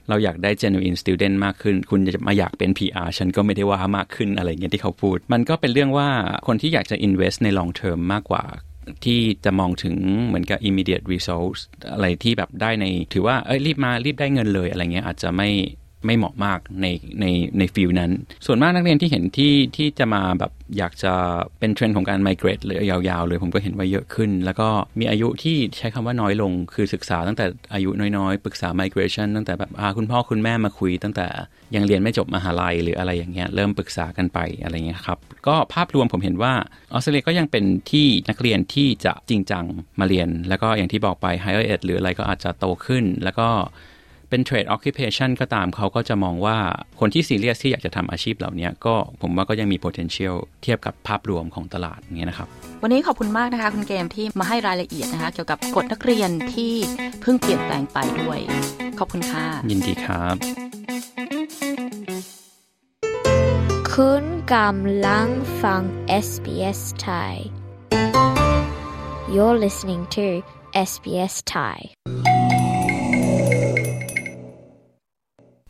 [0.10, 6.10] เราอยากได้ genuine student มากขึ้น คุณจะมาอยากเป็น PR ฉันก็ไม่ได้ว่ามากขึ้นอะไรเงี้ยที่เขาพูด มันก็เป็นเรื่องว่า
[6.48, 8.44] คนที่อยากจะ invest ใน long term มากกว่า
[9.06, 9.96] ที่จะมองถึง
[10.28, 11.62] เหมือนกับ immediate results
[11.94, 15.50] อะไรที่แบบได้ใน ถือว่าเอ้ยรีบมารีบได้เงินเลยอะไรเงี้ยอาจจะไม่
[16.06, 16.88] ไม่เหมาะมากใน
[17.22, 17.26] ใน
[17.58, 18.12] ใน field นั้น
[18.46, 21.14] ส่วนมากนักเรียนที่เห็นที่ที่จะมาแบบอยากจะ
[21.60, 24.68] เป็นเทรนด์ของการ migrate เลยยาวๆ เลยผมก็เห็นว่าเยอะขึ้น แล้วก็
[25.00, 31.28] มีอายุที่ใช้คำว่าน้อยลง คือศึกษาตั้งแต่อายุน้อยๆ ปรึกษา migration ตั้งแต่แบบอาคุณพ่อคุณแม่มาคุย ตั้งแต่
[31.76, 36.54] ยังเรียนไม่จบมหาลัยหรืออะไรอย่างเงี้ยเริ่มปรึกษากันไปอะไรเงี้ยครับก็ภาพรวมผมเห็นว่า
[36.94, 39.66] ออสเตรเลียก็ยังเป็นที่นักเรียนที่จะจริงจัง
[40.00, 43.48] มาเรียน แล้วก็อย่างที่บอกไป higher ed หรืออะไรก็อาจจะโตขึ้น แล้วก็
[44.36, 46.58] เป็นเทรดออคิเพชันก็ตามเขาก็จะมองว่า
[47.00, 52.48] คนที่ซีเรียสที่อยากจะทำอาชีพเหล่านี้ก็ผมว่าก็ยังมี potential เทียบกับภาพรวมของตลาดเงี้ยนะครับ
[52.84, 56.74] วันนี้ขอบคุณมากนะคะ คุณเกมที่มาให้รายละเอียดนะคะ เกี่ยวกับกฎนักเรียนที่
[57.22, 58.40] เพิ่งเปลี่ยนแปลงไปด้วย
[59.00, 60.36] ขอบคุณค่ะยินดีครับ
[63.94, 64.24] คุณ
[64.54, 65.28] กำลัง
[65.64, 65.82] ฟัง
[66.28, 67.34] SBS Thai
[69.34, 70.26] You're listening to
[70.90, 71.78] SBS Thai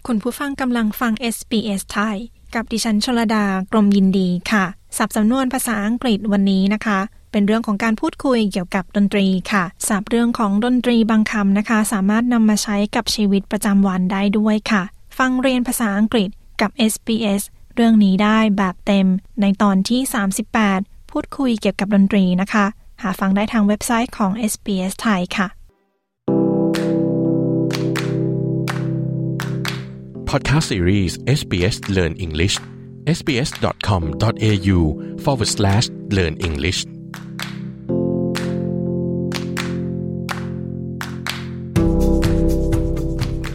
[0.10, 2.18] คุณผู้ฟังกำลังฟัง SBS ไทย
[2.56, 4.66] กับดิฉันชลดากรมยินดีค่ะ
[4.98, 7.00] สับสำนวนภาษาอังกฤษวันนี้นะคะ
[7.32, 14.84] เป็นเรื่องของการพูดคุยเกี่ยวกับดนตรีค่ะสับเรื่องของดนตรีบางคำนะคะ สามารถนำมาใช้กับชีวิตประจำวันได้ด้วยค่ะ
[15.18, 16.30] ฟังเรียนภาษาอังกฤษ
[16.62, 17.42] กับ SBS
[17.76, 19.08] เรื่องนี้ได้แบบเต็ม
[19.42, 20.02] ในตอนที่
[20.58, 22.66] 38 พูดคุยเกี่ยวกับดนตรีนะคะ
[23.02, 25.48] หาฟังได้ทางเว็บไซต์ของ SBS ไทยค่ะ
[30.38, 32.56] Podcast Series SBS Learn English
[33.18, 34.80] sbs.com.au
[35.24, 35.86] forward slash
[36.18, 36.80] learn English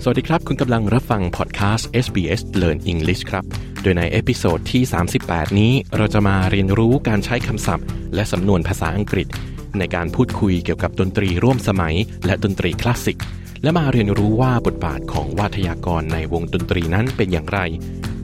[0.03, 3.45] สวัสดีครับ คุณกำลังรับฟังพอดแคสต์ SBS Learn English ครับ
[3.83, 4.83] โดยใน episode ที่
[5.21, 9.27] 38 นี้เราจะมาเรียนรู้การใช้คำศัพท์ และสำนวนภาษาอังกฤษ
[9.79, 11.95] ในการพูดคุยเกี่ยวกับดนตรีร่วมสมัย
[12.27, 13.19] และดนตรีคลาสสิก
[13.63, 17.59] และมาเรียนรู้ว่าบทบาทของวาทยากรในวงดนตรีนั้นเป็นอย่างไร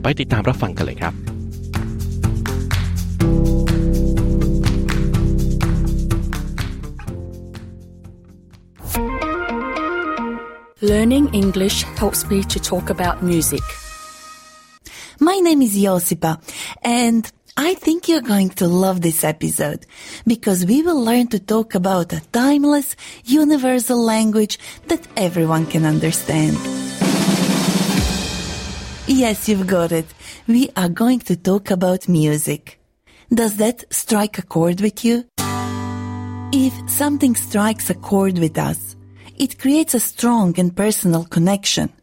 [0.01, 1.15] ไปติดตามรับฟังกันเลยครับ
[10.91, 13.63] Learning English helps me to talk about music.
[15.19, 16.31] My name is Josipa
[16.83, 19.85] and I think you're going to love this episode
[20.27, 26.57] because we will learn to talk about a timeless, universal language that everyone can understand.
[29.07, 30.05] Yes, you've got it.
[30.47, 32.77] We are going to talk about music.
[33.29, 35.23] Does that strike a chord with you?
[36.51, 38.97] If something strikes a chord with us,
[39.37, 41.93] it creates a strong and personal connection.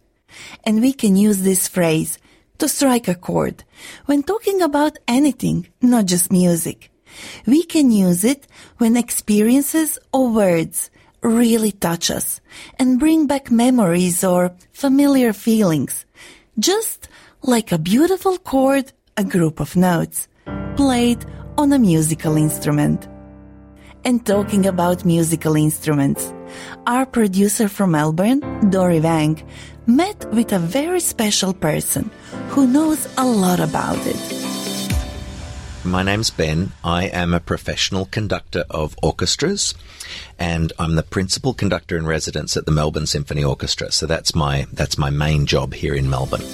[0.64, 2.18] And we can use this phrase
[2.62, 3.64] to strike a chord
[4.06, 6.92] when talking about anything, not just music.
[7.44, 8.46] We can use it
[8.78, 10.88] when experiences or words
[11.24, 12.40] really touch us
[12.78, 16.06] and bring back memories or familiar feelings.
[16.56, 17.08] Just
[17.42, 20.28] like a beautiful chord, a group of notes
[20.76, 21.26] played
[21.58, 23.08] on a musical instrument.
[24.04, 26.32] And talking about musical instruments,
[26.86, 28.40] our producer from Melbourne,
[28.70, 29.42] Dory Wang,
[29.86, 32.10] met with a very special person
[32.48, 34.42] who knows a lot about it.
[35.84, 36.72] My name's Ben.
[36.84, 39.74] I am a professional conductor of orchestras
[40.38, 43.90] and I'm the principal conductor in residence at the Melbourne Symphony Orchestra.
[43.90, 46.46] So that's my that's my main job here in Melbourne.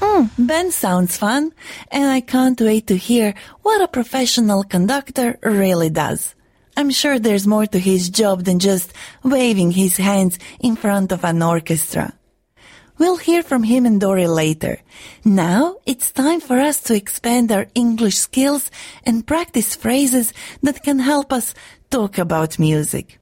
[0.00, 1.52] Mm, ben sounds fun,
[1.90, 6.34] and I can't wait to hear what a professional conductor really does.
[6.76, 8.92] I'm sure there's more to his job than just
[9.22, 12.14] waving his hands in front of an orchestra.
[12.98, 14.78] We'll hear from him and Dory later.
[15.24, 18.70] Now it's time for us to expand our English skills
[19.04, 21.54] and practice phrases that can help us
[21.90, 23.18] talk about music.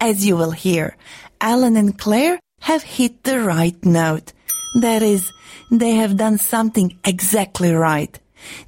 [0.00, 0.96] As you will hear,
[1.40, 4.32] Alan and Claire have hit the right note.
[4.80, 5.30] That is,
[5.70, 8.18] they have done something exactly right.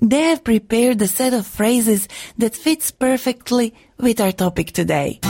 [0.00, 2.08] They have prepared a set of phrases
[2.38, 5.20] that fits perfectly with our topic today.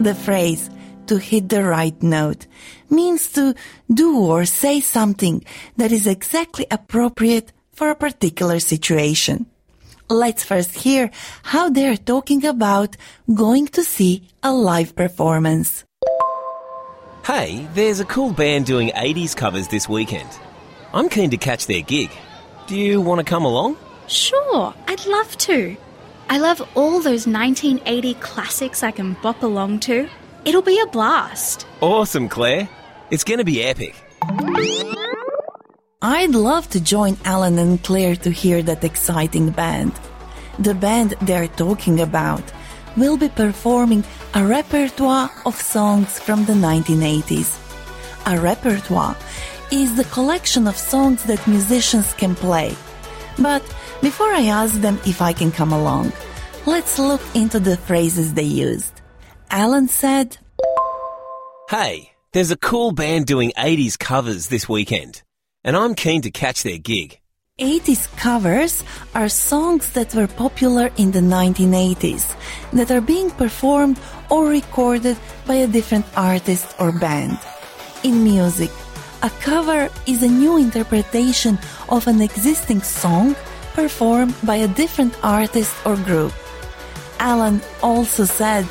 [0.00, 0.70] The phrase
[1.06, 2.46] to hit the right note
[2.90, 3.54] means to
[3.92, 5.44] do or say something
[5.76, 9.46] that is exactly appropriate for a particular situation.
[10.08, 11.10] Let's first hear
[11.42, 12.96] how they're talking about
[13.32, 15.84] going to see a live performance.
[17.24, 20.28] Hey, there's a cool band doing 80s covers this weekend.
[20.94, 22.10] I'm keen to catch their gig.
[22.66, 23.76] Do you want to come along?
[24.08, 25.76] Sure, I'd love to.
[26.28, 30.08] I love all those 1980 classics I can bop along to.
[30.44, 31.64] It'll be a blast.
[31.80, 32.68] Awesome, Claire.
[33.12, 33.94] It's going to be epic.
[36.02, 39.92] I'd love to join Alan and Claire to hear that exciting band.
[40.58, 42.42] The band they're talking about
[42.96, 44.02] will be performing
[44.34, 47.62] a repertoire of songs from the 1980s.
[48.26, 49.16] A repertoire
[49.70, 52.74] is the collection of songs that musicians can play.
[53.38, 53.62] But
[54.00, 56.12] before I ask them if I can come along,
[56.66, 59.00] let's look into the phrases they used.
[59.50, 60.38] Alan said,
[61.68, 65.22] Hey, there's a cool band doing 80s covers this weekend,
[65.64, 67.18] and I'm keen to catch their gig.
[67.58, 72.36] 80s covers are songs that were popular in the 1980s
[72.74, 73.98] that are being performed
[74.28, 77.38] or recorded by a different artist or band.
[78.04, 78.70] In music,
[79.26, 81.58] a cover is a new interpretation
[81.88, 83.34] of an existing song
[83.74, 86.32] performed by a different artist or group.
[87.18, 88.64] Alan also said,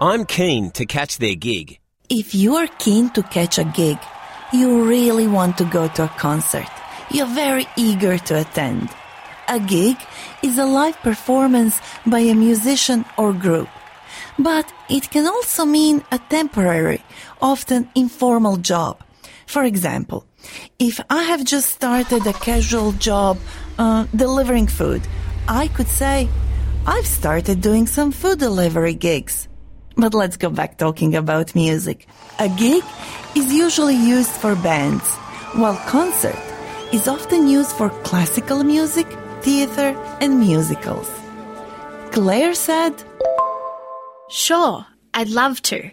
[0.00, 1.80] I'm keen to catch their gig.
[2.08, 3.98] If you're keen to catch a gig,
[4.52, 6.70] you really want to go to a concert.
[7.10, 8.90] You're very eager to attend.
[9.48, 9.96] A gig
[10.44, 13.68] is a live performance by a musician or group.
[14.38, 17.02] But it can also mean a temporary,
[17.40, 19.02] often informal job.
[19.52, 20.24] For example,
[20.78, 23.36] if I have just started a casual job
[23.78, 25.02] uh, delivering food,
[25.46, 26.30] I could say,
[26.86, 29.48] I've started doing some food delivery gigs.
[29.94, 32.06] But let's go back talking about music.
[32.38, 32.82] A gig
[33.36, 35.06] is usually used for bands,
[35.60, 36.42] while concert
[36.90, 39.06] is often used for classical music,
[39.42, 41.10] theater, and musicals.
[42.10, 42.94] Claire said,
[44.30, 45.90] Sure, I'd love to.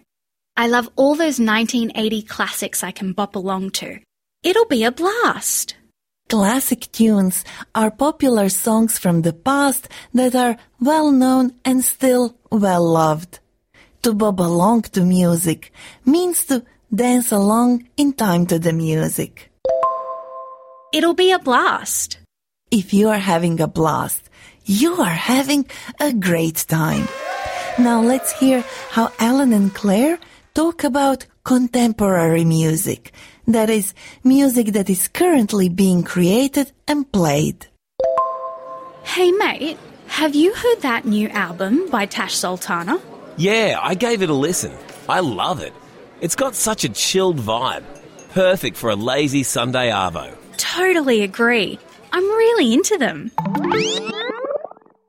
[0.60, 3.98] I love all those 1980 classics I can bop along to.
[4.44, 5.76] It'll be a blast.
[6.28, 12.84] Classic tunes are popular songs from the past that are well known and still well
[12.84, 13.40] loved.
[14.02, 15.72] To bob along to music
[16.04, 19.50] means to dance along in time to the music.
[20.92, 22.20] It'll be a blast.
[22.70, 24.30] If you are having a blast,
[24.66, 25.70] you are having
[26.02, 27.08] a great time.
[27.80, 30.20] Now let's hear how Alan and Claire
[30.60, 33.14] talk about contemporary music.
[33.48, 33.94] That is,
[34.26, 37.68] music that is currently being created and played.
[39.04, 43.00] Hey mate, have you heard that new album by Tash Sultana?
[43.38, 44.74] Yeah, I gave it a listen.
[45.08, 45.72] I love it.
[46.20, 47.86] It's got such a chilled vibe.
[48.34, 50.36] Perfect for a lazy Sunday Arvo.
[50.58, 51.80] Totally agree.
[52.12, 53.32] I'm really into them.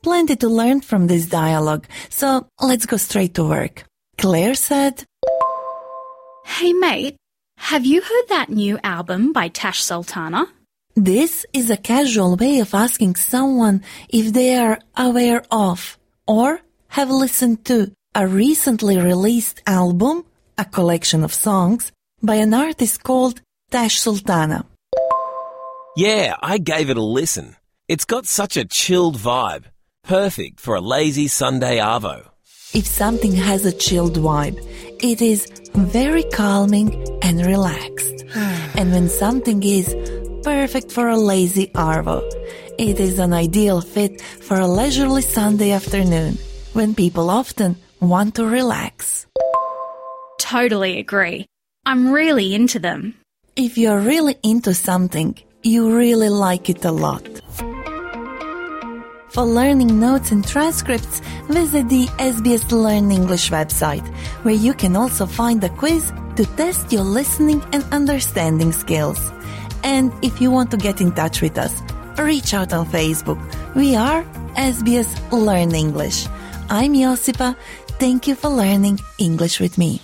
[0.05, 3.82] Plenty to learn from this dialogue, so let's go straight to work.
[4.16, 5.05] Claire said,
[6.61, 7.16] Hey mate,
[7.56, 10.44] have you heard that new album by Tash Sultana?
[10.94, 15.96] This is a casual way of asking someone if they are aware of
[16.26, 20.26] or have listened to a recently released album,
[20.58, 21.92] a collection of songs,
[22.22, 23.40] by an artist called
[23.70, 24.66] Tash Sultana.
[25.96, 27.56] Yeah, I gave it a listen.
[27.88, 29.64] It's got such a chilled vibe.
[30.04, 32.30] Perfect for a lazy Sunday Arvo.
[32.73, 34.57] If something has a chilled vibe,
[35.03, 38.25] it is very calming and relaxed.
[38.77, 39.93] and when something is
[40.45, 42.23] perfect for a lazy Arvo,
[42.79, 46.39] it is an ideal fit for a leisurely Sunday afternoon
[46.73, 49.27] when people often want to relax.
[50.39, 51.47] Totally agree.
[51.85, 53.16] I'm really into them.
[53.57, 57.27] If you're really into something, you really like it a lot.
[59.31, 64.05] For learning notes and transcripts, visit the SBS Learn English website,
[64.43, 69.31] where you can also find a quiz to test your listening and understanding skills.
[69.85, 71.81] And if you want to get in touch with us,
[72.18, 73.39] reach out on Facebook.
[73.76, 74.24] We are
[74.57, 76.26] SBS Learn English.
[76.68, 77.55] I'm Josipa.
[78.01, 80.01] Thank you for learning English with me.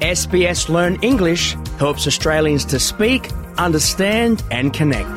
[0.00, 3.22] SBS Learn English helps Australians to speak,
[3.66, 5.16] understand, and connect.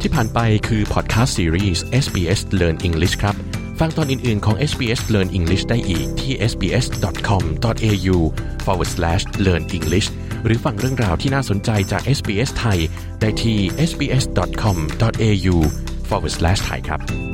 [0.00, 3.34] ที่ผ่านไปคือพอดแคสต์ซีรีส์ SBS Learn English ครับ
[3.80, 8.16] ฟังตอนอื่น ๆ ของ SBS Learn English ได้อีกที่ sbs.com.au
[8.64, 10.08] forward slash learn english
[10.44, 12.78] หรือฟังเรื่องราวที่น่าสนใจจาก SBS ไทย
[13.20, 13.58] ได้ที่
[13.90, 15.56] sbs.com.au
[16.08, 17.27] forward slash ไทยครับ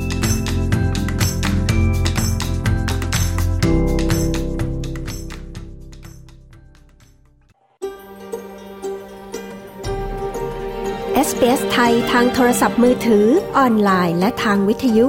[11.45, 13.25] SBS ไทยทางโทรศัพท์มือถือ
[13.57, 15.07] ออนไลน์ และทางวิทยุ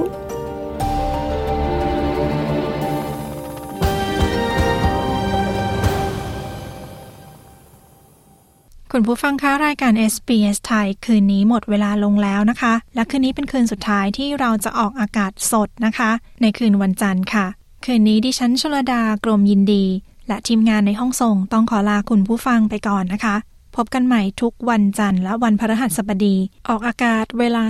[8.93, 16.11] คุณผู้ฟังคะรายการ SBS ไทย คืนนี้หมดเวลาลงแล้วนะคะ และคืนนี้เป็นคืนสุดท้ายที่เราจะออกอากาศสดนะคะ
[16.43, 17.47] ในคืนวันจันทร์ค่ะ
[17.85, 19.85] คืนนี้ดิฉันชลดากรมยินดี
[20.29, 23.37] และทีมงานในห้องส่งต้องขอลาคุณผู้ฟังไปก่อนนะคะ
[23.77, 26.37] พบกันใหม่ทุกวันจันทร์และวันพฤหัสบดี
[26.69, 27.63] ออกอากาศเวลา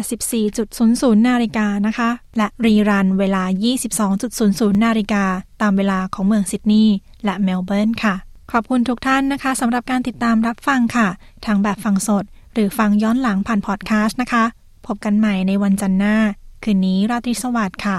[0.61, 3.43] 14.00 นาฬิกานะคะ และรีรันเวลา
[4.09, 5.25] 22.00 นาฬิกา
[5.63, 8.15] ตามเวลาของเมืองซิดนีย์และเมลเบิร์นค่ะ
[8.53, 11.09] ขอบคุณทุกท่านนะคะสำหรับการติดตามรับฟังค่ะ
[11.47, 14.45] ทั้งแบบฟังสด หรือฟังย้อนหลังผ่านพอดแคสต์นะคะ
[14.87, 16.17] พบกันใหม่ในวันจันทร์หน้า
[16.63, 17.99] คืนนี้ราตรีสวัสดิ์ค่ะ